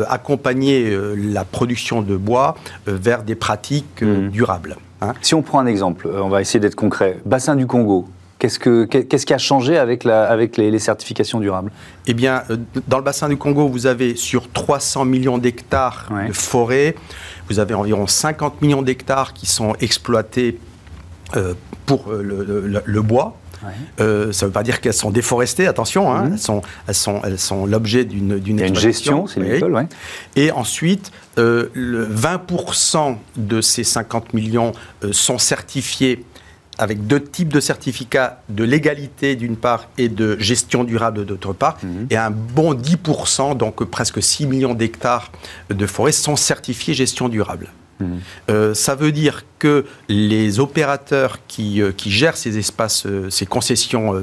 accompagner 0.08 0.96
la 1.16 1.44
production 1.44 2.02
de 2.02 2.16
bois 2.16 2.56
vers 2.86 3.22
des 3.22 3.34
pratiques 3.34 4.02
mmh. 4.02 4.28
durables. 4.28 4.76
Hein. 5.00 5.14
Si 5.22 5.34
on 5.34 5.42
prend 5.42 5.60
un 5.60 5.66
exemple, 5.66 6.08
on 6.12 6.28
va 6.28 6.40
essayer 6.40 6.60
d'être 6.60 6.74
concret. 6.74 7.18
Bassin 7.24 7.56
du 7.56 7.66
Congo, 7.66 8.06
Qu'est-ce, 8.40 8.58
que, 8.58 8.84
qu'est-ce 8.86 9.26
qui 9.26 9.34
a 9.34 9.38
changé 9.38 9.76
avec, 9.76 10.02
la, 10.02 10.24
avec 10.24 10.56
les, 10.56 10.78
certifications 10.78 11.40
durables? 11.40 11.70
Eh 12.06 12.14
bien, 12.14 12.42
dans 12.88 12.96
le 12.96 13.04
bassin 13.04 13.28
du 13.28 13.36
Congo, 13.36 13.68
vous 13.68 13.86
avez 13.86 14.16
sur 14.16 14.50
300 14.50 15.04
millions 15.04 15.36
d'hectares 15.36 16.08
de 16.26 16.32
forêt, 16.32 16.94
vous 17.50 17.58
avez 17.58 17.74
environ 17.74 18.06
50 18.06 18.62
millions 18.62 18.80
d'hectares 18.80 19.34
qui 19.34 19.44
sont 19.44 19.74
exploités 19.82 20.58
pour 21.86 22.12
le, 22.12 23.00
bois. 23.02 23.36
ça 23.98 24.04
ne 24.06 24.30
veut 24.30 24.50
pas 24.50 24.62
dire 24.62 24.80
qu'elles 24.80 24.92
sont 24.92 25.10
déforestées, 25.10 25.66
attention, 25.66 26.12
hein. 26.12 26.24
mhm. 26.24 26.32
elles 26.32 26.38
sont, 26.38 26.62
elles 26.88 26.94
sont, 26.94 27.20
elles 27.24 27.38
sont 27.38 27.66
l'objet 27.66 28.04
d'une 28.04 28.40
une 28.44 28.76
gestion, 28.76 29.26
c'est 29.26 29.40
oui. 29.40 29.62
ouais. 29.62 29.86
Et 30.36 30.50
ensuite, 30.50 31.12
le 31.36 32.06
20% 32.06 33.16
de 33.36 33.60
ces 33.60 33.84
50 33.84 34.34
millions 34.34 34.72
sont 35.12 35.38
certifiés 35.38 36.24
avec 36.80 37.06
deux 37.06 37.22
types 37.22 37.52
de 37.52 37.60
certificats 37.60 38.40
de 38.48 38.64
légalité 38.64 39.36
d'une 39.36 39.56
part 39.56 39.90
et 39.98 40.08
de 40.08 40.38
gestion 40.38 40.82
durable 40.82 41.26
d'autre 41.26 41.52
part, 41.52 41.76
mhm. 41.82 42.06
et 42.08 42.16
un 42.16 42.30
bon 42.30 42.72
10%, 42.72 43.54
donc 43.56 43.84
presque 43.84 44.22
6 44.22 44.46
millions 44.46 44.72
d'hectares 44.72 45.30
de 45.68 45.86
forêts 45.86 46.12
sont 46.12 46.36
certifiés 46.36 46.94
gestion 46.94 47.28
durable. 47.28 47.68
Euh, 48.50 48.74
ça 48.74 48.94
veut 48.94 49.12
dire 49.12 49.44
que 49.58 49.84
les 50.08 50.60
opérateurs 50.60 51.38
qui, 51.48 51.82
euh, 51.82 51.92
qui 51.92 52.10
gèrent 52.10 52.36
ces 52.36 52.58
espaces, 52.58 53.06
euh, 53.06 53.30
ces 53.30 53.46
concessions 53.46 54.14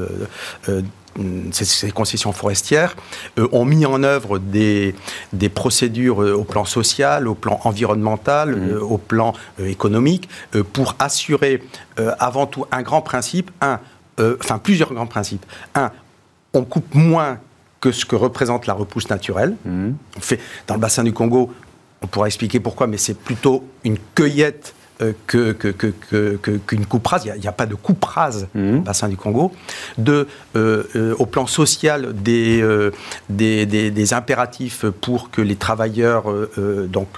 ces, 1.51 1.91
concessions 1.91 2.31
forestières 2.31 2.95
euh, 3.39 3.47
ont 3.51 3.65
mis 3.65 3.85
en 3.85 4.03
œuvre 4.03 4.39
des, 4.39 4.95
des 5.33 5.49
procédures 5.49 6.21
euh, 6.21 6.33
au 6.33 6.43
plan 6.43 6.65
social, 6.65 7.27
au 7.27 7.35
plan 7.35 7.59
environnemental, 7.63 8.55
mmh. 8.55 8.69
euh, 8.69 8.81
au 8.81 8.97
plan 8.97 9.33
économique, 9.59 10.29
pour 10.73 10.95
assurer 10.99 11.63
avant 12.19 12.45
tout 12.45 12.65
un 12.71 12.81
grand 12.81 13.01
principe, 13.01 13.51
un, 13.61 13.79
enfin 14.19 14.59
plusieurs 14.59 14.93
grands 14.93 15.07
principes. 15.07 15.45
Un, 15.75 15.91
on 16.53 16.63
coupe 16.63 16.93
moins 16.93 17.39
que 17.79 17.91
ce 17.91 18.05
que 18.05 18.15
représente 18.15 18.67
la 18.67 18.73
repousse 18.73 19.09
naturelle. 19.09 19.55
Mmh. 19.65 19.89
On 20.17 20.21
fait, 20.21 20.39
dans 20.67 20.75
le 20.75 20.79
bassin 20.79 21.03
du 21.03 21.13
Congo, 21.13 21.51
on 22.01 22.07
pourra 22.07 22.27
expliquer 22.27 22.59
pourquoi, 22.59 22.87
mais 22.87 22.97
c'est 22.97 23.17
plutôt 23.17 23.63
une 23.83 23.97
cueillette 24.15 24.73
euh, 24.99 25.13
qu'une 25.27 25.53
que, 25.53 25.71
que, 25.71 26.75
coupe 26.89 27.05
rase. 27.05 27.29
Il 27.35 27.39
n'y 27.39 27.47
a, 27.47 27.51
pas 27.51 27.67
de 27.67 27.75
coupe 27.75 28.03
rase 28.03 28.47
mmh. 28.55 28.77
au 28.77 28.81
bassin 28.81 29.07
du 29.07 29.15
Congo. 29.15 29.51
De, 29.99 30.27
euh, 30.55 30.83
euh, 30.95 31.15
au 31.19 31.27
plan 31.27 31.45
social, 31.45 32.13
des, 32.15 32.63
des, 33.29 33.67
des, 33.67 34.13
impératifs 34.13 34.85
pour 35.01 35.29
que 35.29 35.41
les 35.41 35.55
travailleurs 35.55 36.25
donc, 36.87 37.09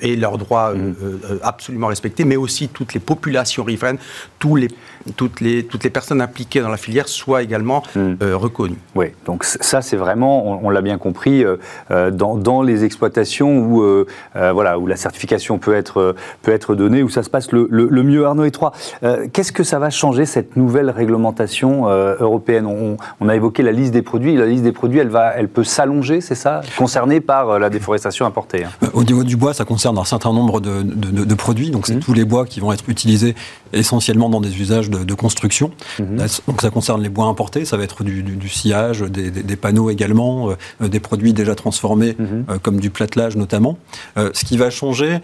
aient 0.00 0.16
leurs 0.16 0.38
droits 0.38 0.72
mmh. 0.72 0.94
absolument 1.42 1.88
respectés, 1.88 2.24
mais 2.24 2.36
aussi 2.36 2.68
toutes 2.68 2.94
les 2.94 3.00
populations 3.00 3.64
riveraines, 3.64 3.98
tous 4.38 4.56
les, 4.56 4.68
toutes, 5.16 5.40
les, 5.40 5.64
toutes 5.64 5.84
les 5.84 5.90
personnes 5.90 6.20
impliquées 6.20 6.60
dans 6.60 6.68
la 6.68 6.76
filière 6.76 7.08
soient 7.08 7.42
également 7.42 7.82
mmh. 7.94 8.14
reconnues. 8.34 8.78
Oui, 8.94 9.06
donc 9.26 9.44
ça 9.44 9.82
c'est 9.82 9.96
vraiment, 9.96 10.64
on, 10.64 10.70
l'a 10.70 10.82
bien 10.82 10.98
compris, 10.98 11.44
dans, 11.90 12.36
dans, 12.36 12.62
les 12.62 12.84
exploitations 12.84 13.58
où, 13.58 14.04
voilà, 14.34 14.78
où 14.78 14.86
la 14.86 14.96
certification 14.96 15.58
peut 15.58 15.74
être, 15.74 16.14
peut 16.42 16.52
être 16.52 16.74
données 16.74 17.02
où 17.02 17.08
ça 17.08 17.22
se 17.22 17.30
passe 17.30 17.52
le, 17.52 17.66
mieux. 18.02 18.26
Arnaud 18.26 18.44
et 18.44 18.50
Troyes, 18.50 18.72
euh, 19.02 19.26
qu'est-ce 19.32 19.52
que 19.52 19.64
ça 19.64 19.78
va 19.78 19.90
changer 19.90 20.26
cette 20.26 20.56
nouvelle 20.56 20.90
réglementation 20.90 21.88
euh, 21.88 22.16
européenne? 22.18 22.66
On, 22.66 23.28
a 23.28 23.36
évoqué 23.36 23.62
la 23.62 23.72
liste 23.72 23.92
des 23.92 24.02
produits. 24.02 24.36
La 24.36 24.46
liste 24.46 24.64
des 24.64 24.72
produits, 24.72 24.98
elle, 24.98 25.08
va, 25.08 25.32
elle 25.36 25.48
peut 25.48 25.64
s'allonger, 25.64 26.20
c'est 26.20 26.34
ça? 26.34 26.62
Concernée 26.76 27.20
par 27.20 27.50
euh, 27.50 27.58
la 27.58 27.70
déforestation 27.70 28.26
importée. 28.26 28.64
Hein. 28.64 28.88
Au 28.92 29.04
niveau 29.04 29.24
du 29.24 29.36
bois, 29.36 29.54
ça 29.54 29.64
concerne 29.64 29.98
un 29.98 30.04
certain 30.04 30.32
nombre 30.32 30.60
de, 30.60 31.34
produits. 31.34 31.70
Donc, 31.70 31.86
c'est 31.86 31.94
mmh. 31.94 32.00
tous 32.00 32.12
les 32.12 32.24
bois 32.24 32.44
qui 32.44 32.60
vont 32.60 32.72
être 32.72 32.88
utilisés 32.88 33.34
essentiellement 33.72 34.28
dans 34.28 34.40
des 34.40 34.60
usages 34.60 34.89
de, 34.90 35.14
construction. 35.14 35.70
Mmh. 35.98 36.16
Donc, 36.46 36.62
ça 36.62 36.70
concerne 36.70 37.02
les 37.02 37.08
bois 37.08 37.26
importés. 37.26 37.64
Ça 37.64 37.76
va 37.76 37.84
être 37.84 38.04
du, 38.04 38.48
sillage, 38.48 39.00
des, 39.00 39.56
panneaux 39.56 39.90
également, 39.90 40.50
des 40.80 41.00
produits 41.00 41.32
déjà 41.32 41.54
transformés, 41.54 42.16
mmh. 42.18 42.58
comme 42.62 42.80
du 42.80 42.90
platelage 42.90 43.36
notamment. 43.36 43.78
ce 44.16 44.44
qui 44.44 44.56
va 44.56 44.70
changer, 44.70 45.20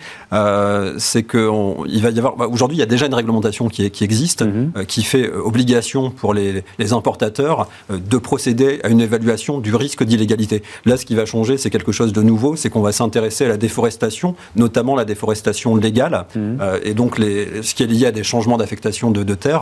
c'est 0.99 1.23
que 1.23 1.47
il 1.89 2.03
va 2.03 2.11
y 2.11 2.19
avoir. 2.19 2.37
Bah, 2.37 2.49
aujourd'hui, 2.51 2.77
il 2.77 2.81
y 2.81 2.83
a 2.83 2.87
déjà 2.87 3.07
une 3.07 3.15
réglementation 3.15 3.69
qui, 3.69 3.91
qui 3.91 4.05
existe, 4.05 4.43
mhm. 4.43 4.73
euh, 4.77 4.85
qui 4.85 5.03
fait 5.03 5.29
euh, 5.29 5.41
obligation 5.43 6.11
pour 6.11 6.35
les, 6.35 6.63
importateurs 6.93 7.69
euh, 7.91 7.99
de 7.99 8.17
procéder 8.19 8.81
à 8.85 8.89
une 8.89 9.01
évaluation 9.01 9.59
du 9.59 9.75
risque 9.75 10.05
d'illégalité. 10.05 10.63
Là, 10.85 10.97
ce 10.97 11.05
qui 11.05 11.15
va 11.15 11.27
changer, 11.27 11.57
c'est 11.59 11.71
quelque 11.71 11.93
chose 11.93 12.13
de 12.13 12.23
nouveau, 12.23 12.57
c'est 12.57 12.71
qu'on 12.71 12.83
va 12.83 12.93
s'intéresser 12.93 13.45
à 13.47 13.49
la 13.49 13.57
déforestation, 13.57 14.35
notamment 14.55 14.95
la 14.95 15.05
déforestation 15.05 15.77
légale, 15.77 16.27
mhm. 16.35 16.59
et 16.83 16.95
donc 16.95 17.19
les, 17.19 17.63
ce 17.63 17.75
qui 17.75 17.83
est 17.83 17.87
lié 17.87 18.07
à 18.07 18.13
des 18.13 18.23
changements 18.23 18.57
d'affectation 18.57 19.11
de, 19.11 19.35
terre. 19.35 19.56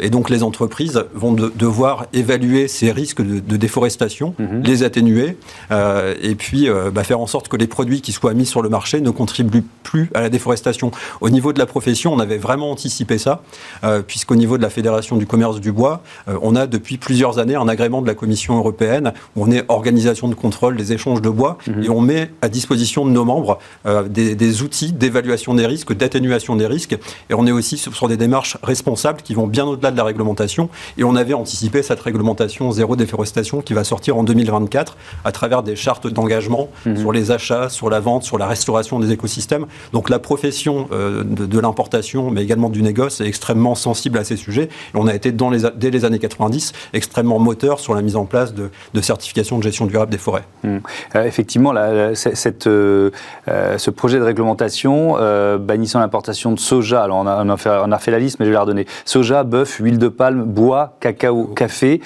Et 0.00 0.10
donc, 0.10 0.30
les 0.30 0.42
entreprises 0.42 1.04
vont 1.14 1.32
devoir 1.32 2.06
évaluer 2.12 2.68
ces 2.68 2.92
risques 2.92 3.22
de, 3.22 3.56
déforestation, 3.56 4.34
mhm. 4.38 4.62
les 4.62 4.82
atténuer, 4.82 5.36
et 5.70 6.34
puis 6.34 6.68
bah, 6.92 7.04
faire 7.04 7.20
en 7.20 7.26
sorte 7.26 7.48
que 7.48 7.56
les 7.56 7.66
produits 7.66 8.00
qui 8.00 8.12
soient 8.12 8.34
mis 8.34 8.46
sur 8.46 8.62
le 8.62 8.68
marché 8.68 9.00
ne 9.00 9.10
contribuent 9.10 9.64
plus 9.82 10.10
à 10.14 10.20
la 10.20 10.28
déforestation. 10.28 10.90
Au 11.20 11.30
niveau 11.30 11.52
de 11.52 11.58
la 11.58 11.66
profession, 11.66 12.12
on 12.12 12.18
avait 12.18 12.38
vraiment 12.38 12.70
anticipé 12.70 13.18
ça, 13.18 13.42
euh, 13.84 14.02
puisqu'au 14.02 14.36
niveau 14.36 14.56
de 14.58 14.62
la 14.62 14.70
Fédération 14.70 15.16
du 15.16 15.26
commerce 15.26 15.60
du 15.60 15.72
bois, 15.72 16.02
euh, 16.28 16.38
on 16.42 16.56
a 16.56 16.66
depuis 16.66 16.98
plusieurs 16.98 17.38
années 17.38 17.54
un 17.54 17.68
agrément 17.68 18.02
de 18.02 18.06
la 18.06 18.14
Commission 18.14 18.56
européenne 18.56 19.12
où 19.36 19.44
on 19.44 19.50
est 19.50 19.64
organisation 19.68 20.28
de 20.28 20.34
contrôle 20.34 20.76
des 20.76 20.92
échanges 20.92 21.22
de 21.22 21.28
bois 21.28 21.58
mhm. 21.66 21.84
et 21.84 21.88
on 21.90 22.00
met 22.00 22.30
à 22.42 22.48
disposition 22.48 23.04
de 23.04 23.10
nos 23.10 23.24
membres 23.24 23.58
euh, 23.86 24.08
des, 24.08 24.62
outils 24.62 24.92
d'évaluation 24.92 25.54
des 25.54 25.66
risques, 25.66 25.92
d'atténuation 25.92 26.56
des 26.56 26.66
risques. 26.66 26.96
Et 27.30 27.34
on 27.34 27.46
est 27.46 27.52
aussi 27.52 27.76
sur 27.76 28.08
des 28.08 28.16
démarches 28.16 28.56
responsables 28.62 29.22
qui 29.22 29.33
vont 29.34 29.46
bien 29.46 29.64
au-delà 29.64 29.90
de 29.90 29.96
la 29.96 30.04
réglementation. 30.04 30.68
Et 30.98 31.04
on 31.04 31.16
avait 31.16 31.34
anticipé 31.34 31.82
cette 31.82 32.00
réglementation 32.00 32.70
zéro 32.72 32.96
déforestation 32.96 33.60
qui 33.60 33.74
va 33.74 33.84
sortir 33.84 34.16
en 34.16 34.24
2024 34.24 34.96
à 35.24 35.32
travers 35.32 35.62
des 35.62 35.76
chartes 35.76 36.06
d'engagement 36.06 36.68
mhm. 36.86 36.96
sur 36.96 37.12
les 37.12 37.30
achats, 37.30 37.68
sur 37.68 37.90
la 37.90 38.00
vente, 38.00 38.24
sur 38.24 38.38
la 38.38 38.46
restauration 38.46 38.98
des 38.98 39.12
écosystèmes. 39.12 39.66
Donc 39.92 40.10
la 40.10 40.18
profession 40.18 40.88
de, 40.90 41.58
l'importation, 41.58 42.30
mais 42.30 42.42
également 42.42 42.68
du 42.68 42.82
négoce, 42.82 43.20
est 43.20 43.26
extrêmement 43.26 43.74
sensible 43.74 44.18
à 44.18 44.24
ces 44.24 44.36
sujets. 44.36 44.64
Et 44.64 44.96
on 44.96 45.06
a 45.06 45.14
été, 45.14 45.32
dans 45.32 45.50
les, 45.50 45.60
dès 45.76 45.90
les 45.90 46.04
années 46.04 46.18
90, 46.18 46.72
extrêmement 46.92 47.38
moteur 47.38 47.80
sur 47.80 47.94
la 47.94 48.02
mise 48.02 48.16
en 48.16 48.24
place 48.24 48.54
de, 48.54 48.70
de 48.92 49.00
certifications 49.00 49.58
de 49.58 49.62
gestion 49.62 49.86
durable 49.86 50.10
des 50.10 50.18
forêts. 50.18 50.44
Mmh. 50.62 50.78
Euh, 51.16 51.24
effectivement, 51.24 51.72
cette, 52.14 52.66
euh, 52.66 53.10
euh, 53.48 53.78
ce 53.78 53.90
projet 53.90 54.18
de 54.18 54.24
réglementation 54.24 55.16
bannissant 55.58 56.00
l'importation 56.00 56.52
de 56.52 56.58
soja, 56.58 57.02
alors 57.02 57.18
on 57.18 57.26
a, 57.26 57.56
fait, 57.56 57.70
on 57.84 57.92
a, 57.92 57.98
fait, 57.98 58.10
la 58.10 58.18
liste, 58.18 58.38
mais 58.38 58.46
je 58.46 58.50
vais 58.50 58.54
la 58.54 58.62
redonner. 58.62 58.86
Soja, 59.04 59.23
bœuf, 59.44 59.78
huile 59.80 59.98
de 59.98 60.08
palme, 60.08 60.44
bois, 60.44 60.96
cacao, 61.00 61.46
café, 61.46 62.00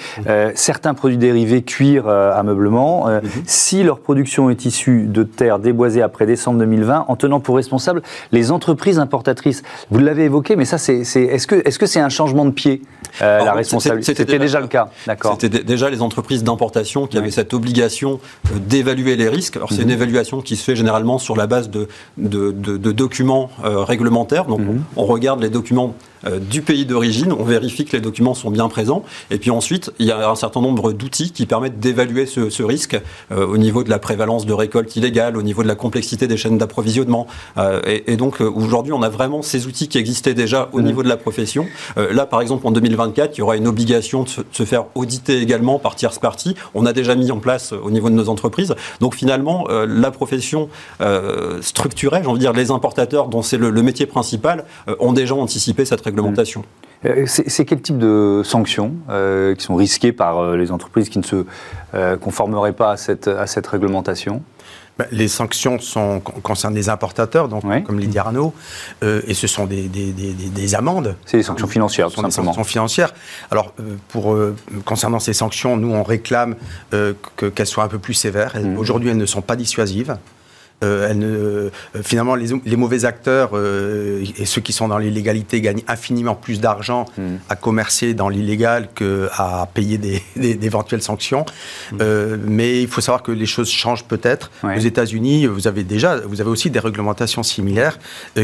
certains 0.55 0.95
produits 0.95 1.19
dérivés, 1.19 1.63
cuir, 1.63 2.09
ameublement, 2.09 3.07
mmh. 3.07 3.21
si 3.47 3.83
leur 3.83 4.01
production 4.01 4.51
est 4.51 4.65
issue 4.65 5.07
de 5.07 5.23
terres 5.23 5.59
déboisées 5.59 6.03
après 6.03 6.27
décembre 6.27 6.59
2020, 6.61 7.07
en 7.09 7.17
tenant 7.17 7.41
pour 7.41 7.57
responsable 7.57 8.03
les 8.33 8.51
entreprises 8.51 8.99
importatrices. 8.99 9.63
Vous 9.91 9.99
l'avez 9.99 10.25
évoqué, 10.25 10.57
mais 10.57 10.65
ça, 10.65 10.79
c'est, 10.79 11.01
est-ce 11.01 11.79
que 11.79 11.87
c'est 11.87 12.01
un 12.01 12.09
changement 12.09 12.45
de 12.45 12.51
pied 12.51 12.83
euh, 13.23 13.45
la 13.45 13.53
responsabilité? 13.53 14.15
C'était 14.15 14.39
déjà, 14.39 14.61
le 14.61 14.69
cas, 14.69 14.89
d'accord. 15.07 15.37
C'était 15.41 15.63
déjà 15.63 15.91
les 15.91 16.03
entreprises 16.03 16.45
d'importation 16.45 17.07
qui 17.07 17.19
avaient 17.19 17.31
cette 17.31 17.55
obligation 17.55 18.21
euh, 18.53 18.59
d'évaluer 18.59 19.17
les 19.17 19.29
risques. 19.29 19.57
Alors 19.57 19.71
c'est 19.71 19.83
une 19.83 19.89
mhm. 19.89 19.95
évaluation 19.95 20.41
qui 20.41 20.57
se 20.57 20.65
fait 20.65 20.77
généralement 20.77 21.19
sur 21.19 21.37
la 21.37 21.47
base 21.47 21.71
de, 21.71 21.89
de, 22.17 22.93
documents 22.93 23.51
euh, 23.65 23.85
réglementaires. 23.85 24.45
Donc 24.45 24.61
mhm. 24.61 24.83
on, 24.97 25.05
regarde 25.05 25.41
les 25.41 25.51
documents 25.51 25.95
euh, 26.18 26.18
du 26.41 26.63
pays 26.63 26.87
d'origine, 26.87 27.33
on 27.33 27.45
vérifie 27.45 27.85
que 27.85 27.97
les 27.97 28.01
documents 28.01 28.35
sont 28.35 28.51
bien 28.51 28.69
présents, 28.69 29.05
et 29.31 29.39
puis 29.39 29.51
ensuite, 29.51 29.93
il 29.99 30.07
y 30.07 30.13
a 30.13 30.29
un 30.29 30.35
certain 30.35 30.61
nombre 30.61 30.93
d'outils 30.93 31.33
qui 31.33 31.47
permettent 31.47 31.81
d'évaluer 31.81 32.27
ce, 32.27 32.63
risque 32.63 33.01
euh, 33.31 33.47
au 33.47 33.57
niveau 33.57 33.85
de 33.85 33.91
la 33.91 33.99
prévalence 33.99 34.47
de 34.47 34.53
récolte 34.53 34.97
illégale, 34.97 35.37
au 35.37 35.43
niveau 35.43 35.63
de 35.63 35.69
la 35.69 35.75
complexité 35.75 36.27
des 36.27 36.37
chaînes 36.37 36.59
d'approvisionnement. 36.59 37.27
Euh, 37.57 37.81
et, 37.85 38.17
donc, 38.17 38.41
aujourd'hui, 38.41 38.93
on 38.93 39.03
a 39.03 39.09
vraiment 39.09 39.43
ces 39.43 39.67
outils 39.67 39.89
qui 39.89 39.99
existaient 39.99 40.35
déjà 40.35 40.69
au 40.73 40.81
mmh. 40.81 40.85
niveau 40.85 41.03
de 41.03 41.09
la 41.09 41.17
profession. 41.17 41.67
là, 41.97 42.27
par 42.27 42.41
exemple, 42.41 42.67
en 42.67 42.71
2024, 42.71 43.37
il 43.37 43.41
y 43.41 43.43
aura 43.43 43.57
une 43.57 43.67
obligation 43.67 44.25
de 44.25 44.29
se, 44.29 44.65
faire 44.65 44.85
auditer 44.95 45.41
également 45.41 45.79
par 45.79 45.95
tierce 45.95 46.19
partie. 46.19 46.55
On 46.75 46.87
a 46.87 46.93
déjà 46.93 47.15
mis 47.15 47.31
en 47.31 47.39
place 47.39 47.73
au 47.73 47.91
niveau 47.91 48.11
de 48.11 48.15
nos 48.15 48.29
entreprises. 48.29 48.75
Donc, 49.01 49.15
finalement, 49.15 49.67
la 49.69 50.11
profession 50.11 50.69
structurée, 51.61 52.21
j'ai 52.23 52.29
envie 52.29 52.39
de 52.39 52.45
dire, 52.45 52.53
les 52.53 52.71
importateurs, 52.71 53.29
dont 53.29 53.43
c'est 53.43 53.57
le, 53.57 53.71
le, 53.71 53.83
métier 53.83 54.07
principal, 54.07 54.65
ont 54.99 55.13
déjà 55.13 55.35
anticipé 55.35 55.85
cette 55.85 56.03
réglementation. 56.09 56.65
Euh, 57.05 57.25
c'est 57.27 57.65
quel 57.65 57.81
type 57.81 57.99
de 57.99 58.43
sanctions 58.45 58.95
euh, 59.09 59.55
qui 59.55 59.65
sont 59.65 59.77
risquées 59.77 60.13
par 60.13 60.39
euh, 60.39 60.57
les 60.57 60.73
entreprises 60.73 61.09
qui 61.09 61.19
ne 61.19 61.25
se 61.25 61.45
conformeraient 62.21 62.73
pas 62.73 62.93
à 62.93 62.97
cette, 62.97 63.29
à 63.29 63.47
cette 63.47 63.67
réglementation? 63.67 64.43
Ben, 64.99 65.07
les 65.13 65.29
sanctions 65.29 65.79
sont, 65.79 66.19
concernent 66.21 66.75
les 66.75 66.89
importateurs, 66.89 67.49
donc, 67.49 67.63
comme 67.85 68.01
l'a 68.01 68.07
dit 68.07 68.19
Arnaud, 68.19 68.53
et 69.03 69.33
ce 69.33 69.47
sont 69.47 69.65
des, 69.65 69.87
des, 69.87 70.13
des, 70.13 70.75
amendes. 70.75 71.15
C'est 71.25 71.37
des 71.37 71.45
sanctions 71.45 71.69
financières, 71.69 72.09
tout 72.09 72.17
simplement. 72.17 72.29
Des 72.43 72.47
sanctions 72.47 72.65
financières. 72.65 73.15
Alors, 73.53 73.73
pour, 74.09 74.37
concernant 74.85 75.21
ces 75.21 75.35
sanctions, 75.35 75.77
nous, 75.77 75.95
on 75.95 76.03
réclame 76.03 76.57
qu'elles 76.91 77.67
soient 77.67 77.85
un 77.85 77.89
peu 77.89 78.01
plus 78.01 78.15
sévères. 78.15 78.57
Mmh. 78.57 78.77
Aujourd'hui, 78.77 79.11
elles 79.11 79.17
ne 79.17 79.25
sont 79.25 79.41
pas 79.41 79.55
dissuasives. 79.55 80.19
Elle 80.81 81.19
ne, 81.19 81.71
finalement, 82.03 82.35
les, 82.35 82.49
les, 82.65 82.77
mauvais 82.77 83.05
acteurs 83.05 83.51
et 83.57 84.45
ceux 84.45 84.61
qui 84.61 84.73
sont 84.73 84.89
dans 84.89 84.99
l'illégalité 84.99 85.61
gagnent 85.61 85.83
infiniment 85.89 86.35
plus 86.35 86.61
d'argent 86.61 87.07
mm. 87.17 87.23
à 87.49 87.57
commercer 87.57 88.15
dans 88.15 88.29
l'illégal 88.29 88.89
qu'à 88.95 89.69
payer 89.75 89.99
d'éventuelles 90.37 91.03
sanctions. 91.13 91.45
Mm. 91.93 91.97
mais 92.47 92.83
il 92.83 92.89
faut 92.89 93.01
savoir 93.01 93.23
que 93.23 93.33
les 93.33 93.47
choses 93.47 93.71
changent 93.71 94.05
peut-être. 94.05 94.51
Aux 94.63 94.79
États-Unis, 94.79 95.47
vous 95.47 95.67
avez 95.67 95.83
déjà, 95.83 96.17
vous 96.21 96.41
avez 96.41 96.51
aussi 96.51 96.71
des 96.71 96.79
réglementations 96.79 97.43
similaires 97.43 97.99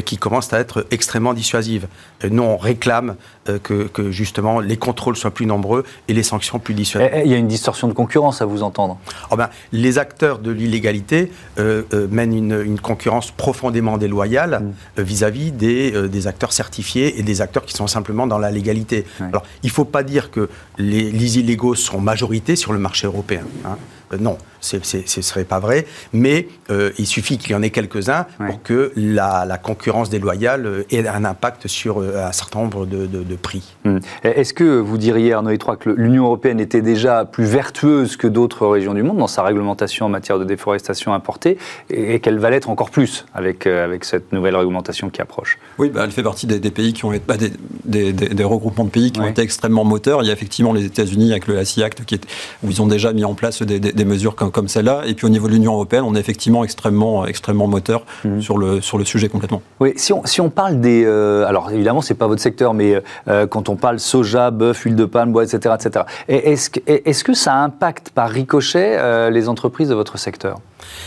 qui 0.04 0.16
commencent 0.16 0.52
à 0.52 0.58
être 0.58 0.86
extrêmement 0.90 1.34
dissuasives. 1.34 1.86
nous, 2.28 2.42
on 2.42 2.56
réclame 2.56 3.16
que, 3.62 3.86
que, 3.86 4.10
justement 4.10 4.60
les 4.60 4.76
contrôles 4.76 5.16
soient 5.16 5.30
plus 5.30 5.46
nombreux 5.46 5.84
et 6.08 6.14
les 6.14 6.22
sanctions 6.22 6.58
plus 6.58 6.74
dissuasives. 6.74 7.10
Eh, 7.12 7.20
eh, 7.20 7.22
il 7.24 7.30
y 7.30 7.34
a 7.34 7.36
une 7.36 7.48
distorsion 7.48 7.88
de 7.88 7.92
concurrence 7.92 8.42
à 8.42 8.46
vous 8.46 8.62
entendre. 8.62 8.98
Oh 9.30 9.36
ben, 9.36 9.50
les 9.72 9.98
acteurs 9.98 10.38
de 10.38 10.50
l'illégalité 10.50 11.30
euh, 11.58 11.82
euh, 12.26 12.64
une, 12.64 12.78
concurrence 12.80 13.30
profondément 13.30 13.98
déloyale 13.98 14.60
mm. 14.60 15.00
euh, 15.00 15.02
vis-à-vis 15.02 15.52
des, 15.52 16.08
des, 16.08 16.26
acteurs 16.26 16.52
certifiés 16.52 17.18
et 17.18 17.22
des 17.22 17.40
acteurs 17.40 17.64
qui 17.64 17.74
sont 17.74 17.86
simplement 17.86 18.26
dans 18.26 18.38
la 18.38 18.50
légalité. 18.50 19.04
Alors, 19.20 19.44
il 19.62 19.68
ne 19.68 19.72
faut 19.72 19.84
pas 19.84 20.02
dire 20.02 20.30
que 20.30 20.48
les, 20.78 21.10
les, 21.10 21.38
illégaux 21.38 21.74
sont 21.74 22.00
majorité 22.00 22.56
sur 22.56 22.72
le 22.72 22.78
marché 22.78 23.06
européen. 23.06 23.42
Hein. 23.64 23.76
Non, 24.20 24.38
ce 24.60 24.76
ne 24.76 25.22
serait 25.22 25.44
pas 25.44 25.58
vrai, 25.58 25.86
mais 26.12 26.48
il 26.70 27.06
suffit 27.06 27.38
qu'il 27.38 27.52
y 27.52 27.54
en 27.54 27.62
ait 27.62 27.70
quelques-uns 27.70 28.26
pour 28.38 28.62
que 28.62 28.92
la, 28.96 29.44
la, 29.46 29.58
concurrence 29.58 30.10
déloyale 30.10 30.84
ait 30.90 31.06
un 31.06 31.24
impact 31.24 31.68
sur 31.68 32.00
un 32.00 32.32
certain 32.32 32.60
nombre 32.60 32.86
de, 32.86 33.06
de, 33.06 33.36
prix. 33.36 33.76
Mm. 33.84 33.98
Est-ce 34.22 34.54
que 34.54 34.78
vous 34.78 34.98
diriez, 34.98 35.32
Arnaud 35.32 35.50
Etroy, 35.50 35.76
que 35.76 35.90
l'Union 35.90 36.24
européenne 36.24 36.60
était 36.60 36.82
déjà 36.82 37.24
plus 37.24 37.44
vertueuse 37.44 38.16
que 38.16 38.26
d'autres 38.26 38.66
régions 38.66 38.94
du 38.94 39.02
monde 39.02 39.18
dans 39.18 39.26
sa 39.26 39.42
réglementation 39.42 40.06
en 40.06 40.08
matière 40.08 40.38
de 40.38 40.44
déforestation 40.44 41.14
importée 41.14 41.58
et 41.90 42.20
qu'elle 42.20 42.38
va 42.38 42.50
l'être 42.50 42.70
encore 42.70 42.90
plus 42.90 43.26
avec, 43.34 43.66
euh, 43.66 43.84
avec 43.84 44.04
cette 44.04 44.32
nouvelle 44.32 44.56
réglementation 44.56 45.10
qui 45.10 45.20
approche? 45.20 45.58
Oui, 45.78 45.90
bah, 45.90 46.02
elle 46.04 46.10
fait 46.10 46.22
partie 46.22 46.46
des, 46.46 46.70
pays 46.70 46.92
qui 46.92 47.04
ont 47.04 47.12
été, 47.12 47.24
bah, 47.26 47.36
des, 47.84 48.12
des, 48.12 48.44
regroupements 48.44 48.84
de 48.84 48.90
pays 48.90 49.12
qui 49.12 49.20
ont 49.20 49.26
été 49.26 49.42
extrêmement 49.42 49.84
moteurs. 49.84 50.22
Il 50.22 50.26
y 50.26 50.30
a 50.30 50.32
effectivement 50.32 50.72
les 50.72 50.84
États-Unis 50.84 51.32
avec 51.32 51.46
le 51.46 51.58
ACI 51.58 51.82
Act 51.82 52.04
qui 52.04 52.14
est, 52.14 52.26
où 52.62 52.70
ils 52.70 52.82
ont 52.82 52.86
déjà 52.86 53.12
mis 53.12 53.24
en 53.24 53.34
place 53.34 53.62
des, 53.62 54.03
mesures 54.04 54.34
comme, 54.34 54.50
comme 54.50 54.68
celle-là. 54.68 55.02
Et 55.06 55.14
puis 55.14 55.26
au 55.26 55.30
niveau 55.30 55.48
de 55.48 55.52
l'Union 55.52 55.74
européenne, 55.74 56.04
on 56.06 56.14
est 56.14 56.20
effectivement 56.20 56.64
extrêmement, 56.64 57.26
extrêmement 57.26 57.66
moteur 57.66 58.04
mmh. 58.24 58.40
sur, 58.40 58.58
le, 58.58 58.80
sur 58.80 58.98
le 58.98 59.04
sujet 59.04 59.28
complètement. 59.28 59.62
Oui, 59.80 59.92
si 59.96 60.12
on, 60.12 60.24
si 60.24 60.40
on 60.40 60.50
parle 60.50 60.80
des. 60.80 61.04
Euh, 61.04 61.46
alors 61.46 61.70
évidemment, 61.70 62.00
c'est 62.00 62.14
pas 62.14 62.26
votre 62.26 62.42
secteur, 62.42 62.74
mais 62.74 63.02
euh, 63.28 63.46
quand 63.46 63.68
on 63.68 63.76
parle 63.76 63.98
soja, 63.98 64.50
bœuf, 64.50 64.82
huile 64.82 64.96
de 64.96 65.04
palme, 65.04 65.32
bois, 65.32 65.44
etc., 65.44 65.74
etc. 65.78 66.04
Est-ce 66.28 66.70
que, 66.70 66.80
est-ce 66.86 67.24
que 67.24 67.34
ça 67.34 67.56
impacte 67.56 68.10
par 68.10 68.30
ricochet 68.30 68.96
euh, 68.98 69.30
les 69.30 69.48
entreprises 69.48 69.88
de 69.88 69.94
votre 69.94 70.18
secteur? 70.18 70.60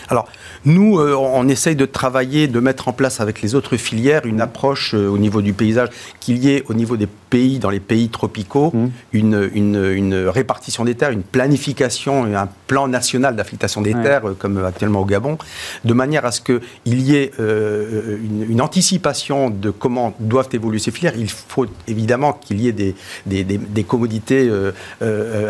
Alors, 0.09 0.27
nous, 0.65 0.99
euh, 0.99 1.15
on 1.15 1.47
essaye 1.47 1.75
de 1.75 1.85
travailler, 1.85 2.47
de 2.47 2.59
mettre 2.59 2.87
en 2.87 2.93
place 2.93 3.21
avec 3.21 3.41
les 3.41 3.55
autres 3.55 3.77
filières 3.77 4.25
une 4.25 4.41
approche 4.41 4.93
euh, 4.93 5.07
au 5.07 5.17
niveau 5.17 5.41
du 5.41 5.53
paysage, 5.53 5.89
qu'il 6.19 6.37
y 6.37 6.49
ait 6.49 6.63
au 6.67 6.73
niveau 6.73 6.97
des 6.97 7.07
pays, 7.07 7.59
dans 7.59 7.69
les 7.69 7.79
pays 7.79 8.09
tropicaux, 8.09 8.71
mmh. 8.73 8.87
une, 9.13 9.49
une, 9.53 10.15
répartition 10.27 10.85
des 10.85 10.95
terres, 10.95 11.11
une 11.11 11.23
planification, 11.23 12.23
un 12.35 12.49
plan 12.67 12.87
national 12.87 13.35
d'affectation 13.35 13.81
des 13.81 13.93
terres, 13.93 14.23
comme 14.39 14.63
actuellement 14.63 15.01
au 15.01 15.05
Gabon, 15.05 15.37
de 15.83 15.93
manière 15.93 16.25
à 16.25 16.31
ce 16.31 16.41
qu'il 16.41 16.61
y 16.85 17.15
ait 17.15 17.31
une, 17.37 18.61
anticipation 18.61 19.49
de 19.49 19.69
comment 19.71 20.13
doivent 20.19 20.49
évoluer 20.53 20.79
ces 20.79 20.91
filières. 20.91 21.13
Il 21.17 21.29
faut 21.29 21.65
évidemment 21.87 22.33
qu'il 22.33 22.61
y 22.61 22.69
ait 22.69 22.71
des, 22.71 22.95
des, 23.25 23.43
des, 23.43 23.83
commodités 23.83 24.49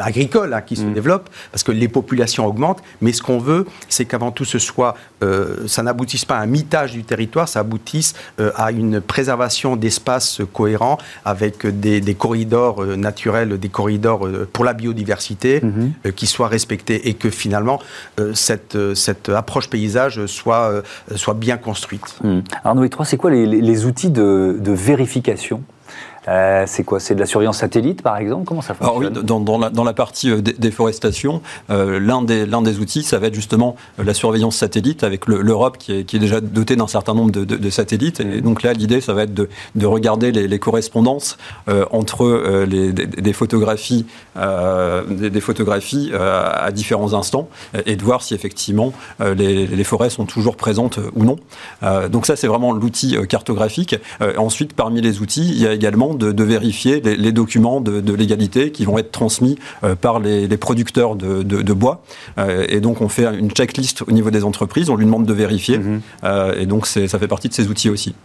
agricoles 0.01 0.53
hein, 0.53 0.61
qui 0.61 0.75
se 0.75 0.83
mmh. 0.83 0.93
développent, 0.93 1.29
parce 1.51 1.63
que 1.63 1.71
les 1.71 1.87
populations 1.87 2.45
augmentent, 2.45 2.81
mais 3.01 3.13
ce 3.13 3.21
qu'on 3.21 3.37
veut, 3.37 3.67
c'est 3.87 4.05
qu'avant 4.17 4.31
tout, 4.31 4.45
ce 4.45 4.57
soit, 4.57 4.95
euh, 5.23 5.67
ça 5.67 5.83
n'aboutisse 5.83 6.25
pas 6.25 6.37
à 6.37 6.41
un 6.41 6.47
mitage 6.47 6.93
du 6.93 7.03
territoire, 7.03 7.47
ça 7.47 7.59
aboutisse 7.59 8.15
euh, 8.39 8.51
à 8.55 8.71
une 8.71 8.99
préservation 8.99 9.75
d'espaces 9.75 10.41
cohérents 10.53 10.97
avec 11.23 11.67
des, 11.67 12.15
corridors 12.15 12.83
euh, 12.83 12.95
naturels, 12.95 13.59
des 13.59 13.69
corridors 13.69 14.27
pour 14.53 14.65
la 14.65 14.73
biodiversité 14.73 15.61
mhm. 15.61 16.13
qui 16.15 16.25
soient 16.25 16.47
respectés 16.47 17.09
et 17.09 17.13
que 17.13 17.29
finalement 17.29 17.79
cette, 18.33 18.77
cette 18.95 19.29
approche 19.29 19.69
paysage 19.69 20.25
soit, 20.25 20.83
soit 21.15 21.33
bien 21.33 21.57
construite. 21.57 22.17
Mhm. 22.23 22.43
Arnaud 22.63 22.83
et 22.83 22.89
c'est 23.03 23.17
quoi 23.17 23.29
les, 23.29 23.85
outils 23.85 24.09
de, 24.09 24.57
de 24.59 24.71
vérification 24.71 25.61
euh, 26.27 26.63
c'est 26.67 26.83
quoi? 26.83 26.99
C'est 26.99 27.15
de 27.15 27.19
la 27.19 27.25
surveillance 27.25 27.57
satellite, 27.57 28.01
par 28.01 28.17
exemple? 28.17 28.45
Comment 28.45 28.61
ça 28.61 28.73
fonctionne 28.73 29.17
oui, 29.17 29.23
dans, 29.23 29.57
la, 29.57 29.69
dans, 29.69 29.83
la, 29.83 29.93
partie 29.93 30.29
euh, 30.29 30.41
déforestation, 30.41 31.41
euh, 31.69 31.99
l'un 31.99 32.21
des, 32.21 32.45
des, 32.45 32.79
outils, 32.79 33.03
ça 33.03 33.17
va 33.19 33.27
être 33.27 33.33
justement 33.33 33.75
la 33.97 34.13
surveillance 34.13 34.55
satellite 34.57 35.03
avec 35.03 35.27
l'Europe 35.27 35.77
qui, 35.77 36.05
qui, 36.05 36.17
est, 36.17 36.19
déjà 36.19 36.41
dotée 36.41 36.75
d'un 36.75 36.87
certain 36.87 37.13
nombre 37.13 37.31
de, 37.31 37.45
de, 37.45 37.69
satellites. 37.69 38.19
Et 38.19 38.41
donc 38.41 38.63
là, 38.63 38.73
l'idée, 38.73 39.01
ça 39.01 39.13
va 39.13 39.23
être 39.23 39.33
de, 39.33 39.47
regarder 39.85 40.31
les, 40.31 40.59
correspondances 40.59 41.37
entre 41.91 42.65
les, 42.67 42.91
des, 42.91 43.33
photographies, 43.33 44.05
des, 44.35 45.41
photographies 45.41 46.11
à 46.13 46.71
différents 46.71 47.13
instants 47.13 47.47
et 47.85 47.95
de 47.95 48.03
voir 48.03 48.21
si 48.21 48.33
effectivement 48.33 48.91
les, 49.19 49.65
les, 49.67 49.83
forêts 49.83 50.09
sont 50.09 50.25
toujours 50.25 50.57
présentes 50.57 50.99
ou 51.15 51.23
non. 51.23 51.37
donc 52.09 52.25
ça, 52.25 52.35
c'est 52.35 52.47
vraiment 52.47 52.73
l'outil 52.73 53.15
cartographique. 53.29 53.95
ensuite, 54.37 54.73
parmi 54.73 55.01
les 55.01 55.21
outils, 55.21 55.47
il 55.47 55.61
y 55.61 55.67
a 55.67 55.73
également 55.73 56.16
de, 56.17 56.43
vérifier 56.43 57.01
les, 57.01 57.31
documents 57.31 57.81
de, 57.81 58.13
légalité 58.13 58.71
qui 58.71 58.85
vont 58.85 58.97
être 58.97 59.11
transmis 59.11 59.57
euh, 59.83 59.95
par 59.95 60.19
les, 60.19 60.47
producteurs 60.57 61.15
de, 61.15 61.73
bois. 61.73 62.01
Euh, 62.37 62.65
et 62.67 62.79
donc, 62.79 63.01
on 63.01 63.09
fait 63.09 63.25
une 63.37 63.51
checklist 63.51 64.01
au 64.01 64.11
niveau 64.11 64.31
des 64.31 64.43
entreprises, 64.43 64.89
on 64.89 64.95
lui 64.95 65.05
demande 65.05 65.25
de 65.25 65.33
vérifier. 65.33 65.77
Mhm. 65.77 66.01
Euh, 66.23 66.59
et 66.59 66.65
donc, 66.65 66.87
ça 66.87 67.07
fait 67.07 67.27
partie 67.27 67.49
de 67.49 67.53
ces 67.53 67.67
outils 67.67 67.89
aussi. 67.89 68.15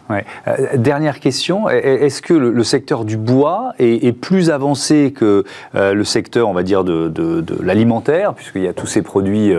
dernière 0.77 1.21
question, 1.21 1.69
est-ce 1.69 2.23
que 2.23 2.35
le, 2.35 2.65
secteur 2.65 3.05
du 3.05 3.17
bois 3.17 3.75
est, 3.79 4.13
plus 4.13 4.51
avancé 4.51 5.13
que 5.15 5.45
le 5.75 6.05
secteur, 6.05 6.49
on 6.49 6.53
va 6.53 6.63
dire, 6.63 6.85
de, 6.85 7.45
l'alimentaire, 7.63 8.35
puisqu'il 8.35 8.63
y 8.63 8.69
a 8.69 8.73
tous 8.73 8.87
ces 8.87 9.03
produits 9.03 9.53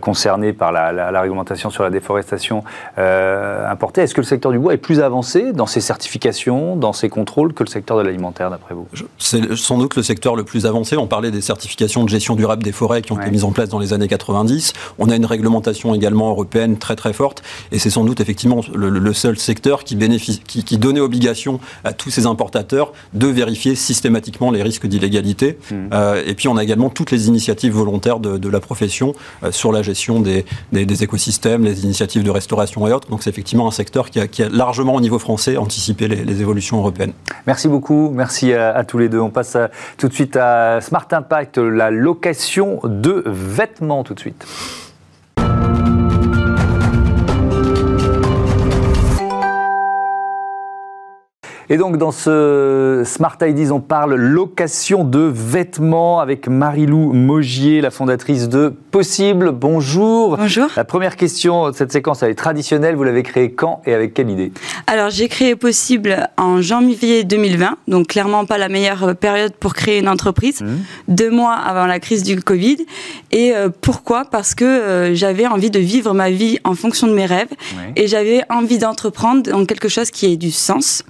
concernés 0.00 0.52
par 0.52 0.72
la, 0.72 1.20
réglementation 1.20 1.70
sur 1.70 1.82
la 1.82 1.90
déforestation 1.90 2.64
importée? 2.96 4.02
Est-ce 4.02 4.14
que 4.14 4.20
le 4.20 4.26
secteur 4.26 4.52
du 4.52 4.58
bois 4.58 4.74
est 4.74 4.78
plus 4.78 5.00
avancé 5.00 5.52
dans 5.52 5.66
ses 5.66 5.80
certifications, 5.80 6.76
dans 6.76 6.92
ses 6.92 7.08
contrôles 7.08 7.52
que 7.52 7.62
le 7.62 7.67
secteur 7.68 7.98
de 7.98 8.02
l'alimentaire, 8.02 8.50
d'après 8.50 8.74
vous 8.74 8.86
C'est 9.18 9.56
sans 9.56 9.78
doute 9.78 9.96
le 9.96 10.02
secteur 10.02 10.36
le 10.36 10.44
plus 10.44 10.66
avancé. 10.66 10.96
On 10.96 11.06
parlait 11.06 11.30
des 11.30 11.40
certifications 11.40 12.04
de 12.04 12.08
gestion 12.08 12.34
durable 12.34 12.62
des 12.62 12.72
forêts 12.72 13.02
qui 13.02 13.12
ont 13.12 13.20
été 13.20 13.30
mises 13.30 13.44
en 13.44 13.52
place 13.52 13.68
dans 13.68 13.78
les 13.78 13.92
années 13.92 14.08
90. 14.08 14.72
On 14.98 15.08
a 15.10 15.16
une 15.16 15.26
réglementation 15.26 15.94
également 15.94 16.30
européenne 16.30 16.78
très 16.78 16.96
très 16.96 17.12
forte. 17.12 17.42
Et 17.72 17.78
c'est 17.78 17.90
sans 17.90 18.04
doute 18.04 18.20
effectivement 18.20 18.60
le, 18.74 19.12
seul 19.12 19.38
secteur 19.38 19.84
qui, 19.84 19.96
bénéficie, 19.96 20.40
qui, 20.40 20.78
donnait 20.78 21.00
obligation 21.00 21.60
à 21.84 21.92
tous 21.92 22.10
ces 22.10 22.26
importateurs 22.26 22.92
de 23.14 23.26
vérifier 23.26 23.74
systématiquement 23.74 24.50
les 24.50 24.62
risques 24.62 24.86
d'illégalité. 24.86 25.58
Mmh. 25.70 25.74
Euh, 25.92 26.22
et 26.26 26.34
puis 26.34 26.48
on 26.48 26.56
a 26.56 26.62
également 26.62 26.90
toutes 26.90 27.10
les 27.10 27.28
initiatives 27.28 27.72
volontaires 27.72 28.20
de, 28.20 28.48
la 28.48 28.60
profession 28.60 29.14
euh, 29.42 29.52
sur 29.52 29.72
la 29.72 29.82
gestion 29.82 30.20
des, 30.20 30.44
des, 30.72 31.02
écosystèmes, 31.02 31.64
les 31.64 31.84
initiatives 31.84 32.22
de 32.22 32.30
restauration 32.30 32.86
et 32.86 32.92
autres. 32.92 33.08
Donc 33.08 33.22
c'est 33.22 33.30
effectivement 33.30 33.68
un 33.68 33.72
secteur 33.72 34.10
qui 34.10 34.20
a, 34.20 34.26
qui 34.26 34.42
a, 34.42 34.48
largement 34.48 34.94
au 34.94 35.00
niveau 35.00 35.18
français 35.18 35.56
anticipé 35.56 36.08
les, 36.08 36.24
les 36.24 36.40
évolutions 36.40 36.78
européennes. 36.78 37.12
Merci 37.48 37.66
beaucoup, 37.66 38.10
merci 38.10 38.52
à, 38.52 38.84
tous 38.84 38.98
les 38.98 39.08
deux. 39.08 39.20
On 39.20 39.30
passe 39.30 39.56
tout 39.96 40.06
de 40.06 40.12
suite 40.12 40.36
à 40.36 40.82
Smart 40.82 41.08
Impact, 41.10 41.56
la 41.56 41.90
location 41.90 42.78
de 42.84 43.22
vêtements 43.24 44.04
tout 44.04 44.12
de 44.12 44.20
suite. 44.20 44.46
Et 51.70 51.76
donc 51.76 51.98
dans 51.98 52.12
ce 52.12 53.02
Smart 53.04 53.36
Ideas, 53.42 53.72
on 53.72 53.80
parle 53.80 54.14
location 54.14 55.04
de 55.04 55.18
vêtements 55.18 56.18
avec 56.18 56.48
Marilou 56.48 57.12
Mogier, 57.12 57.82
la 57.82 57.90
fondatrice 57.90 58.48
de 58.48 58.72
Possible. 58.90 59.52
Bonjour. 59.52 60.38
Bonjour. 60.38 60.68
La 60.76 60.84
première 60.84 61.14
question 61.16 61.68
de 61.68 61.74
cette 61.74 61.92
séquence, 61.92 62.22
elle 62.22 62.30
est 62.30 62.36
traditionnelle. 62.36 62.96
Vous 62.96 63.04
l'avez 63.04 63.22
créée 63.22 63.52
quand 63.52 63.82
et 63.84 63.92
avec 63.92 64.14
quelle 64.14 64.30
idée? 64.30 64.50
Alors 64.86 65.10
j'ai 65.10 65.28
créé 65.28 65.56
Possible 65.56 66.30
en 66.38 66.62
janvier 66.62 67.24
2020, 67.24 67.76
donc 67.86 68.06
clairement 68.06 68.46
pas 68.46 68.56
la 68.56 68.70
meilleure 68.70 69.14
période 69.14 69.52
pour 69.52 69.74
créer 69.74 69.98
une 69.98 70.08
entreprise, 70.08 70.62
mmh. 70.62 70.66
deux 71.08 71.30
mois 71.30 71.52
avant 71.52 71.84
la 71.84 72.00
crise 72.00 72.22
du 72.22 72.40
Covid. 72.40 72.78
Et 73.30 73.54
euh, 73.54 73.68
pourquoi? 73.68 74.24
Parce 74.24 74.54
que 74.54 74.64
euh, 74.64 75.14
j'avais 75.14 75.46
envie 75.46 75.70
de 75.70 75.80
vivre 75.80 76.14
ma 76.14 76.30
vie 76.30 76.58
en 76.64 76.74
fonction 76.74 77.08
de 77.08 77.12
mes 77.12 77.26
rêves 77.26 77.52
et 77.94 78.06
j'avais 78.06 78.40
envie 78.48 78.78
d'entreprendre 78.78 79.42
dans 79.42 79.66
quelque 79.66 79.88
chose 79.88 80.10
qui 80.10 80.32
ait 80.32 80.38
du 80.38 80.50
sens. 80.50 81.04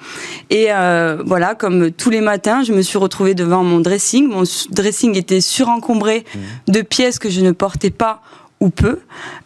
Et 0.51 0.67
euh, 0.71 1.23
voilà, 1.25 1.55
comme 1.55 1.91
tous 1.91 2.11
les 2.11 2.21
matins, 2.21 2.63
je 2.63 2.73
me 2.73 2.83
suis 2.83 2.99
retrouvée 2.99 3.35
devant 3.35 3.63
mon 3.65 3.81
dressing. 3.81 4.29
Mon 4.29 4.45
dressing 4.71 5.17
était 5.17 5.41
surencombré 5.41 6.25
mmh. 6.35 6.73
de 6.73 6.81
pièces 6.83 7.19
que 7.19 7.29
je 7.29 7.41
ne 7.41 7.53
portais 7.53 7.91
pas 7.91 8.23
ou 8.61 8.71
peu. 8.71 9.01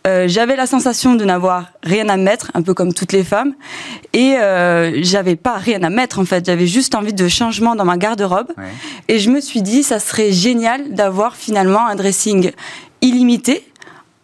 Euh, 0.06 0.26
j'avais 0.26 0.56
la 0.56 0.66
sensation 0.66 1.14
de 1.14 1.24
n'avoir 1.24 1.66
rien 1.82 2.08
à 2.08 2.16
mettre, 2.16 2.50
un 2.54 2.62
peu 2.62 2.74
comme 2.74 2.94
toutes 2.94 3.12
les 3.12 3.24
femmes, 3.24 3.54
et 4.12 4.36
euh, 4.36 5.02
j'avais 5.02 5.36
pas 5.36 5.58
rien 5.58 5.82
à 5.82 5.90
mettre 5.90 6.18
en 6.18 6.24
fait. 6.24 6.46
J'avais 6.46 6.66
juste 6.66 6.94
envie 6.94 7.12
de 7.12 7.28
changement 7.28 7.74
dans 7.74 7.84
ma 7.84 7.98
garde-robe, 7.98 8.52
et 9.08 9.18
je 9.18 9.30
me 9.30 9.40
suis 9.40 9.62
dit 9.62 9.82
ça 9.82 9.98
serait 9.98 10.32
génial 10.32 10.94
d'avoir 10.94 11.36
finalement 11.36 11.86
un 11.86 11.94
dressing 11.94 12.52
illimité, 13.02 13.66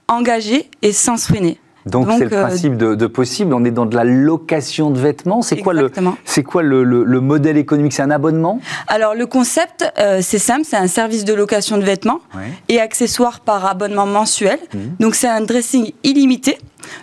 engagé 0.09 0.71
et 0.81 0.93
sans 0.93 1.19
soigner. 1.19 1.59
Donc 1.91 2.09
c'est 2.17 2.25
le 2.25 2.31
principe 2.31 2.77
de, 2.77 3.07
possible. 3.07 3.55
On 3.55 3.65
est 3.65 3.71
dans 3.71 3.87
de 3.87 3.97
la 3.97 4.05
location 4.05 4.91
de 4.91 4.99
vêtements. 4.99 5.43
C'est 5.43 5.57
quoi 5.57 5.73
le 5.73 5.91
quoi 6.45 6.63
le, 6.63 6.85
le, 6.85 7.21
modèle 7.21 7.57
économique? 7.57 7.93
C'est 7.93 8.03
un 8.03 8.11
abonnement? 8.11 8.61
Alors 8.87 9.15
le 9.15 9.27
concept, 9.27 9.85
c'est 10.21 10.39
simple, 10.39 10.63
c'est 10.65 10.77
un 10.77 10.87
service 10.87 11.25
de 11.25 11.35
location 11.35 11.79
de 11.79 11.85
vêtements 11.85 12.21
et 12.69 12.81
accessoires 12.81 13.41
par 13.41 13.67
abonnement 13.67 14.07
mensuel. 14.07 14.59
Mmh. 14.73 14.79
Donc 15.01 15.15
c'est 15.15 15.29
un 15.29 15.41
dressing 15.41 15.93
illimité. 16.05 16.59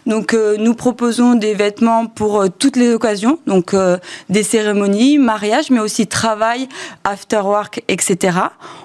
Donc 0.06 0.34
euh, 0.34 0.58
nous 0.58 0.74
proposons 0.74 1.36
des 1.36 1.54
vêtements 1.54 2.08
pour 2.08 2.42
euh, 2.42 2.48
toutes 2.48 2.76
les 2.76 2.94
occasions, 2.94 3.40
donc 3.48 3.74
euh, 3.74 3.98
des 4.30 4.44
cérémonies, 4.44 5.18
mariages, 5.18 5.70
mais 5.70 5.80
aussi 5.80 6.08
travail, 6.08 6.68
after 7.04 7.42
work, 7.44 7.84
etc. 7.88 8.38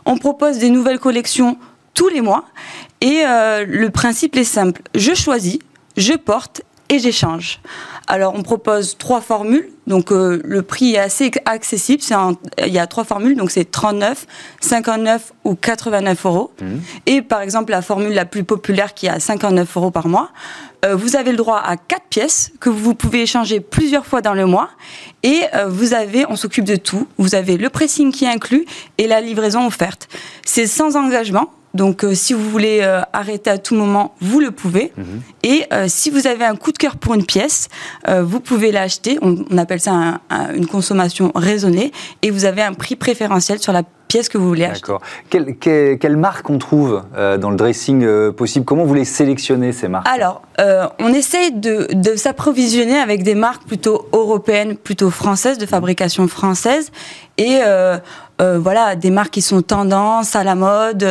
On 0.07 0.19
propose 0.19 0.59
des 0.59 0.71
nouvelles 0.71 0.99
collections 0.99 1.57
tous 1.95 2.09
les 2.09 2.21
mois 2.21 2.45
et 3.01 3.23
le 3.25 3.89
principe 3.89 4.37
est 4.37 4.45
simple. 4.45 4.81
Je 4.95 5.13
choisis, 5.13 5.59
je 5.97 6.15
porte 6.15 6.63
et 6.89 6.99
j'échange. 6.99 7.61
Alors 8.09 8.35
on 8.35 8.43
propose 8.43 8.99
trois 8.99 9.21
formules, 9.21 9.71
donc 9.87 10.11
le 10.11 10.63
prix 10.63 10.95
est 10.95 10.99
assez 10.99 11.31
accessible. 11.45 12.03
il 12.59 12.73
y 12.73 12.81
a 12.81 12.87
trois 12.89 13.05
formules, 13.05 13.37
donc 13.37 13.53
c'est 13.53 13.71
39, 13.71 14.27
59 14.61 15.33
ou 15.45 15.55
89 15.55 16.27
euros. 16.27 16.51
Mmh. 16.61 16.65
Et 17.07 17.23
par 17.23 17.43
exemple 17.43 17.71
la 17.71 17.81
formule 17.81 18.13
la 18.13 18.25
plus 18.25 18.43
populaire 18.43 18.95
qui 18.95 19.07
est 19.07 19.11
à 19.11 19.21
59 19.21 19.77
euros 19.77 19.93
par 19.93 20.09
mois, 20.09 20.31
euh, 20.85 20.97
vous 20.97 21.17
avez 21.17 21.31
le 21.31 21.37
droit 21.37 21.59
à 21.59 21.77
quatre 21.77 22.07
pièces 22.09 22.53
que 22.59 22.71
vous 22.71 22.95
pouvez 22.95 23.23
échanger 23.23 23.61
plusieurs 23.61 24.07
fois 24.07 24.23
dans 24.23 24.35
le 24.35 24.47
mois. 24.47 24.71
Et 25.23 25.43
euh, 25.55 25.69
vous 25.69 25.93
avez, 25.93 26.25
on 26.29 26.37
s'occupe 26.37 26.65
de 26.65 26.77
tout. 26.77 27.07
Vous 27.19 27.35
avez 27.35 27.57
le 27.57 27.69
pressing 27.69 28.13
qui 28.13 28.25
est 28.25 28.29
inclus 28.29 28.65
et 28.99 29.07
la 29.07 29.21
livraison 29.21 29.67
offerte. 29.67 30.09
C'est 30.45 30.67
sans 30.67 30.97
engagement. 30.97 31.51
Donc, 31.75 32.05
euh, 32.05 32.15
si 32.15 32.33
vous 32.33 32.49
voulez 32.49 32.83
arrêter 33.13 33.51
à 33.51 33.59
tout 33.59 33.75
moment, 33.75 34.15
vous 34.21 34.41
le 34.41 34.51
pouvez. 34.51 34.93
Mhm. 34.97 35.23
Et 35.43 35.65
si 35.89 36.11
vous 36.11 36.27
avez 36.27 36.45
un 36.45 36.57
coup 36.57 36.73
de 36.73 36.79
cœur 36.79 36.97
pour 36.97 37.15
une 37.15 37.25
pièce, 37.25 37.69
vous 38.09 38.41
pouvez 38.41 38.73
l'acheter. 38.73 39.19
On, 39.23 39.59
appelle 39.59 39.81
ça 39.81 40.21
une 40.55 40.67
consommation 40.67 41.33
raisonnée. 41.35 41.93
Et 42.23 42.31
vous 42.31 42.45
avez 42.45 42.63
un 42.63 42.75
prix 42.75 42.97
préférentiel 42.97 43.59
sur 43.59 43.73
la 43.73 43.83
pièce 44.11 44.29
que 44.29 44.37
vous 44.39 44.49
voulez 44.49 44.65
acheter. 44.65 44.81
D'accord. 44.81 45.01
Quelle, 45.31 45.57
quelle, 45.57 46.17
marque 46.17 46.51
on 46.51 46.59
trouve 46.59 47.03
euh, 47.17 47.39
dans 47.39 47.51
le 47.51 47.57
dressing 47.57 48.03
euh, 48.05 48.33
possible? 48.33 48.65
Comment 48.65 48.85
vous 48.85 48.95
les 48.95 49.05
sélectionnez, 49.05 49.73
ces 49.73 49.89
marques? 49.89 50.09
Alors, 50.09 50.43
euh, 50.59 50.87
on 50.99 51.13
essaye 51.13 51.53
de, 51.53 51.87
de 51.93 52.17
s'approvisionner 52.17 52.99
avec 52.99 53.23
des 53.23 53.37
marques 53.37 53.67
plutôt 53.67 54.09
européennes, 54.13 54.77
plutôt 54.77 55.11
françaises, 55.11 55.59
de 55.59 55.67
fabrication 55.67 56.27
française. 56.29 56.91
Et 57.39 57.61
voilà, 58.39 58.97
des 58.97 59.11
marques 59.11 59.31
qui 59.31 59.43
sont 59.43 59.63
tendance 59.63 60.37
à 60.37 60.45
la 60.45 60.55
mode, 60.55 61.07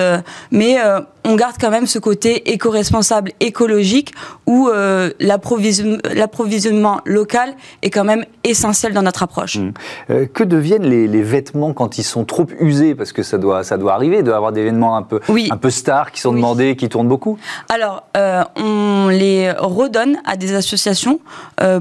mais 0.51 0.77
on 1.25 1.35
garde 1.35 1.55
quand 1.59 1.71
même 1.71 1.87
ce 1.87 1.97
côté 1.97 2.51
éco-responsable, 2.51 3.31
écologique, 3.39 4.13
où 4.45 4.69
l'approvisionnement 5.19 7.01
local 7.05 7.55
est 7.81 7.89
quand 7.89 8.03
même 8.03 8.25
essentiel 8.43 8.93
dans 8.93 9.01
notre 9.01 9.23
approche. 9.23 9.57
Mmh. 9.57 10.27
que 10.33 10.43
deviennent 10.43 10.85
les, 10.85 11.21
vêtements 11.23 11.73
quand 11.73 11.97
ils 11.97 12.03
sont 12.03 12.25
trop 12.25 12.45
usés? 12.59 12.88
Parce 12.95 13.11
que 13.11 13.23
ça 13.23 13.37
doit, 13.37 13.63
ça 13.63 13.77
doit 13.77 13.93
arriver, 13.93 14.23
de 14.23 14.31
avoir 14.31 14.51
des 14.51 14.63
vêtements 14.63 14.95
un 14.97 15.03
peu, 15.03 15.19
un 15.29 15.57
peu 15.57 15.69
stars 15.69 16.11
qui 16.11 16.21
sont 16.21 16.33
demandés, 16.33 16.75
qui 16.75 16.89
tournent 16.89 17.07
beaucoup. 17.07 17.37
Alors, 17.69 18.03
on 18.15 19.07
les 19.09 19.51
redonne 19.51 20.17
à 20.25 20.35
des 20.35 20.53
associations 20.53 21.19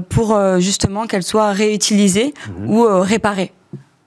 pour 0.09 0.37
justement 0.59 1.07
qu'elles 1.07 1.23
soient 1.23 1.51
réutilisées 1.51 2.33
mmh. 2.47 2.69
ou 2.69 2.85
réparées. 3.01 3.51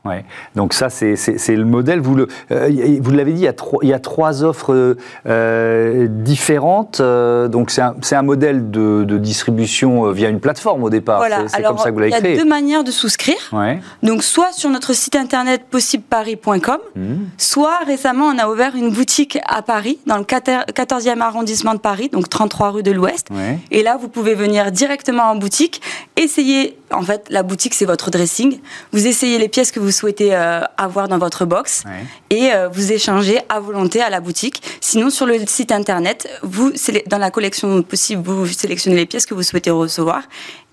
Ouais. 0.04 0.24
Donc 0.56 0.74
ça, 0.74 0.90
c'est 0.90 1.14
le 1.48 1.64
modèle. 1.64 2.00
Vous 2.00 2.16
euh, 2.50 2.98
vous 3.00 3.10
l'avez 3.12 3.32
dit, 3.32 3.40
il 3.40 3.44
y 3.44 3.48
a 3.48 3.52
trois, 3.52 3.78
il 3.82 3.88
y 3.88 3.92
a 3.92 4.00
trois 4.00 4.42
offres 4.42 4.96
euh, 5.26 6.06
différentes. 6.10 6.98
Euh, 7.00 7.46
donc 7.46 7.70
c'est 7.70 7.82
un, 7.82 7.94
un, 8.10 8.22
modèle 8.22 8.70
de, 8.72 9.04
de, 9.04 9.18
distribution 9.18 10.10
via 10.10 10.28
une 10.28 10.40
plateforme 10.40 10.82
au 10.82 10.90
départ. 10.90 11.18
Voilà. 11.18 11.46
C'est 11.46 11.62
comme 11.62 11.78
ça 11.78 11.90
que 11.90 11.94
vous 11.94 12.00
l'avez 12.00 12.10
créé. 12.10 12.32
Il 12.32 12.36
y 12.36 12.40
a 12.40 12.42
deux 12.42 12.48
manières 12.48 12.82
de 12.82 12.90
souscrire. 12.90 13.36
Ouais. 13.52 13.80
Donc 14.02 14.24
soit 14.24 14.52
sur 14.52 14.70
notre 14.70 14.92
site 14.92 15.14
internet 15.14 15.62
possibleparis.com, 15.70 16.78
mmh. 16.96 17.14
soit 17.38 17.78
récemment 17.86 18.26
on 18.26 18.38
a 18.38 18.48
ouvert 18.48 18.74
une 18.74 18.90
boutique 18.90 19.38
à 19.46 19.62
Paris, 19.62 19.98
dans 20.06 20.18
le 20.18 20.24
14e 20.24 21.20
arrondissement 21.20 21.74
de 21.74 21.78
Paris, 21.78 22.08
donc 22.08 22.28
33 22.28 22.70
rue 22.70 22.82
de 22.82 22.90
l'Ouest. 22.90 23.28
Ouais. 23.30 23.58
Et 23.70 23.84
là, 23.84 23.98
vous 24.00 24.08
pouvez 24.08 24.34
venir 24.34 24.72
directement 24.72 25.24
en 25.24 25.36
boutique, 25.36 25.80
essayer. 26.16 26.76
En 26.90 27.02
fait, 27.02 27.24
la 27.30 27.42
boutique 27.42 27.74
c'est 27.74 27.86
votre 27.86 28.10
dressing. 28.10 28.58
Vous 28.92 29.06
essayez 29.06 29.38
les 29.38 29.48
pièces 29.48 29.70
que 29.70 29.80
vous 29.80 29.91
souhaitez 29.92 30.34
euh, 30.34 30.62
avoir 30.76 31.08
dans 31.08 31.18
votre 31.18 31.44
box 31.44 31.84
et 32.30 32.52
euh, 32.52 32.68
vous 32.68 32.92
échangez 32.92 33.38
à 33.48 33.60
volonté 33.60 34.00
à 34.00 34.10
la 34.10 34.20
boutique. 34.20 34.62
Sinon, 34.80 35.10
sur 35.10 35.26
le 35.26 35.38
site 35.46 35.72
internet, 35.72 36.28
vous, 36.42 36.72
dans 37.06 37.18
la 37.18 37.30
collection 37.30 37.82
possible, 37.82 38.22
vous 38.22 38.46
sélectionnez 38.46 38.96
les 38.96 39.06
pièces 39.06 39.26
que 39.26 39.34
vous 39.34 39.42
souhaitez 39.42 39.70
recevoir 39.70 40.22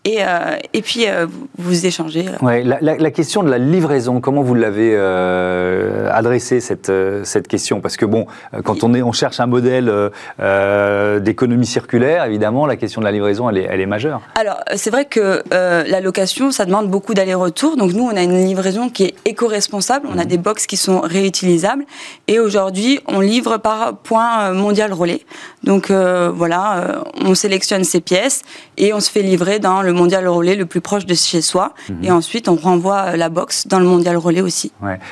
et, 0.05 0.19
euh, 0.21 0.55
et 0.73 0.81
puis 0.81 1.07
euh, 1.07 1.27
vous 1.57 1.85
échangez. 1.85 2.25
Ouais, 2.41 2.63
la, 2.63 2.79
la, 2.79 3.11
question 3.11 3.43
de 3.43 3.49
la 3.49 3.57
livraison, 3.57 4.21
comment 4.21 4.41
vous 4.41 4.55
l'avez 4.55 4.93
euh, 4.93 6.09
adressée 6.11 6.61
cette, 6.61 6.91
cette 7.23 7.49
question? 7.49 7.81
Parce 7.81 7.97
que 7.97 8.05
bon, 8.05 8.25
quand 8.63 8.83
on, 8.85 8.93
est, 8.93 9.01
on 9.01 9.11
cherche 9.11 9.41
un 9.41 9.45
modèle 9.45 9.91
d'économie 11.21 11.65
circulaire, 11.65 12.23
évidemment, 12.23 12.65
la 12.65 12.77
question 12.77 13.01
de 13.01 13.05
la 13.05 13.11
livraison, 13.11 13.49
elle 13.49 13.57
est, 13.57 13.67
elle 13.69 13.81
est 13.81 13.85
majeure. 13.85 14.21
Alors, 14.35 14.59
c'est 14.75 14.89
vrai 14.89 15.03
que 15.03 15.43
la 15.51 15.99
location, 15.99 16.51
ça 16.51 16.65
demande 16.65 16.89
beaucoup 16.89 17.13
d'aller-retour. 17.13 17.75
Donc 17.75 17.91
nous, 17.93 18.05
on 18.05 18.15
a 18.15 18.23
une 18.23 18.45
livraison 18.45 18.89
qui 18.89 19.03
est 19.03 19.15
éco-responsable. 19.25 20.07
On 20.09 20.17
a 20.17 20.23
mhm. 20.23 20.29
des 20.29 20.37
box 20.37 20.65
qui 20.65 20.77
sont 20.77 21.01
réutilisables. 21.01 21.83
Et 22.27 22.39
aujourd'hui, 22.39 23.01
on 23.07 23.19
livre 23.19 23.57
par 23.57 23.97
point 23.97 24.53
mondial 24.53 24.93
relais. 24.93 25.25
Donc 25.63 25.91
voilà, 25.91 27.03
on 27.21 27.35
sélectionne 27.35 27.83
ces 27.83 27.99
pièces 27.99 28.43
et 28.77 28.93
on 28.93 29.01
se 29.01 29.11
fait 29.11 29.21
livrer 29.21 29.59
dans 29.59 29.81
le 29.81 29.88
le 29.89 29.95
mondial 29.95 30.27
relais 30.27 30.55
le 30.55 30.65
plus 30.65 30.81
proche 30.81 31.05
de 31.05 31.13
chez 31.13 31.41
soi. 31.41 31.73
Mhm. 31.89 32.03
Et 32.03 32.11
ensuite, 32.11 32.47
on 32.47 32.55
renvoie 32.55 33.07
euh, 33.07 33.17
la 33.17 33.29
boxe 33.29 33.67
dans 33.67 33.79
le 33.79 33.85
mondial 33.85 34.17
relais 34.17 34.41
aussi. 34.41 34.71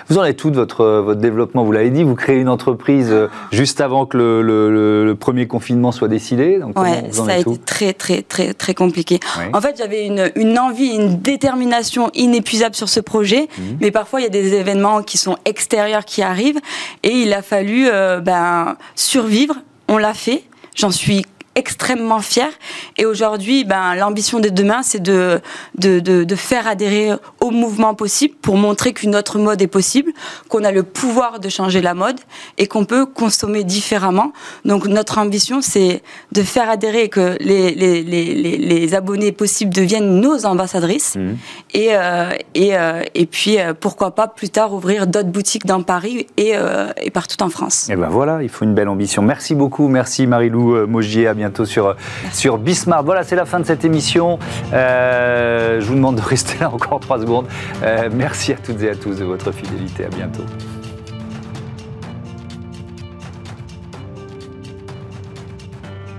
Vous 0.10 0.18
en 0.18 0.24
êtes 0.24 0.38
tout 0.38 0.52
de 0.52 0.56
votre, 0.56 0.82
euh, 0.82 1.02
votre 1.02 1.20
développement? 1.20 1.64
Vous 1.64 1.72
l'avez 1.72 1.90
dit, 1.90 2.04
vous 2.04 2.16
créez 2.16 2.38
une 2.38 2.50
entreprise 2.50 3.10
euh, 3.12 3.28
juste 3.52 3.82
avant 3.82 4.06
que 4.06 4.18
le, 4.18 5.16
premier 5.20 5.48
confinement 5.48 5.92
soit 5.92 6.08
décidé. 6.08 6.60
Donc 6.60 6.76
ça 7.12 7.24
a 7.28 7.38
été 7.38 7.58
très, 7.58 7.94
très, 7.94 8.22
très, 8.22 8.54
très 8.54 8.74
compliqué. 8.76 9.20
En 9.52 9.62
fait, 9.62 9.76
j'avais 9.78 10.06
une, 10.06 10.32
une, 10.36 10.60
envie, 10.60 10.90
une 10.90 11.20
détermination 11.20 12.12
inépuisable 12.14 12.76
sur 12.76 12.88
ce 12.88 13.00
projet. 13.00 13.48
Mhm. 13.58 13.78
Mais 13.82 13.92
parfois, 13.92 14.22
il 14.22 14.24
y 14.24 14.28
a 14.28 14.30
des 14.30 14.54
événements 14.54 15.02
qui 15.02 15.18
sont 15.18 15.38
extérieurs 15.46 16.06
qui 16.06 16.22
arrivent. 16.22 16.60
Et 17.04 17.12
il 17.24 17.34
a 17.34 17.42
fallu 17.42 17.88
ben, 18.24 18.76
survivre. 18.96 19.56
On 19.88 19.98
l'a 19.98 20.14
fait. 20.14 20.44
J'en 20.76 20.92
suis 20.92 21.26
extrêmement 21.58 22.20
fier. 22.20 22.50
Et 22.98 23.06
aujourd'hui, 23.06 23.66
ben, 23.66 23.96
l'ambition 23.96 24.40
de 24.40 24.50
demain, 24.50 24.84
c'est 24.84 25.02
de, 25.02 25.42
de, 25.76 26.00
de, 26.00 26.36
faire 26.36 26.68
adhérer 26.68 27.14
au 27.42 27.50
mouvement 27.50 27.96
possible 27.96 28.36
pour 28.42 28.58
montrer 28.58 28.94
qu'une 28.94 29.16
autre 29.16 29.40
mode 29.40 29.60
est 29.60 29.68
possible, 29.68 30.12
qu'on 30.50 30.64
a 30.64 30.72
le 30.72 30.84
pouvoir 30.84 31.40
de 31.40 31.50
changer 31.50 31.82
la 31.82 31.96
mode 31.96 32.20
et 32.60 32.68
qu'on 32.68 32.86
peut 32.86 33.08
consommer 33.08 33.64
différemment. 33.64 34.34
Donc 34.66 34.86
notre 34.86 35.18
ambition, 35.18 35.62
c'est 35.62 36.04
de 36.32 36.44
faire 36.44 36.70
adhérer 36.70 37.06
et 37.06 37.10
que 37.10 37.38
les, 37.40 37.74
les, 37.74 38.04
les, 38.04 38.36
les, 38.36 38.94
abonnés 38.94 39.32
possibles 39.32 39.74
deviennent 39.74 40.22
nos 40.22 40.46
ambassadrices. 40.46 41.16
Mmh. 41.16 41.34
Et, 41.74 41.90
euh, 41.92 42.30
et, 42.54 42.78
euh, 42.78 43.02
et 43.16 43.26
puis, 43.26 43.60
euh, 43.60 43.74
pourquoi 43.74 44.12
pas 44.12 44.28
plus 44.28 44.50
tard 44.50 44.74
ouvrir 44.74 45.08
d'autres 45.08 45.30
boutiques 45.30 45.66
dans 45.66 45.82
Paris 45.82 46.28
et, 46.38 46.54
et 47.02 47.10
partout 47.10 47.42
en 47.42 47.50
France. 47.50 47.90
Et 47.90 47.96
ben 47.96 48.10
voilà, 48.10 48.44
il 48.44 48.50
faut 48.50 48.64
une 48.64 48.76
belle 48.76 48.90
ambition. 48.90 49.24
Merci 49.24 49.56
beaucoup. 49.56 49.88
Merci 49.88 50.28
Marilou 50.28 50.86
Mogier. 50.86 51.28
À 51.28 51.34
bientôt 51.34 51.47
sur, 51.66 51.96
sur 52.32 52.58
Bismarck. 52.58 53.06
Voilà, 53.06 53.24
c'est 53.24 53.36
la 53.36 53.46
fin 53.46 53.60
de 53.60 53.66
cette 53.66 53.86
émission. 53.86 54.40
Euh, 54.74 55.80
je 55.82 55.86
vous 55.86 55.96
demande 55.96 56.16
de 56.16 56.22
rester 56.22 56.58
là 56.60 56.70
encore 56.70 57.00
trois 57.00 57.20
secondes. 57.20 57.46
Euh, 57.84 58.10
merci 58.12 58.54
à 58.54 58.58
toutes 58.58 58.82
et 58.82 58.90
à 58.90 58.96
tous 58.96 59.16
de 59.16 59.26
votre 59.26 59.52
fidélité. 59.52 60.06
À 60.06 60.10
bientôt. 60.10 60.44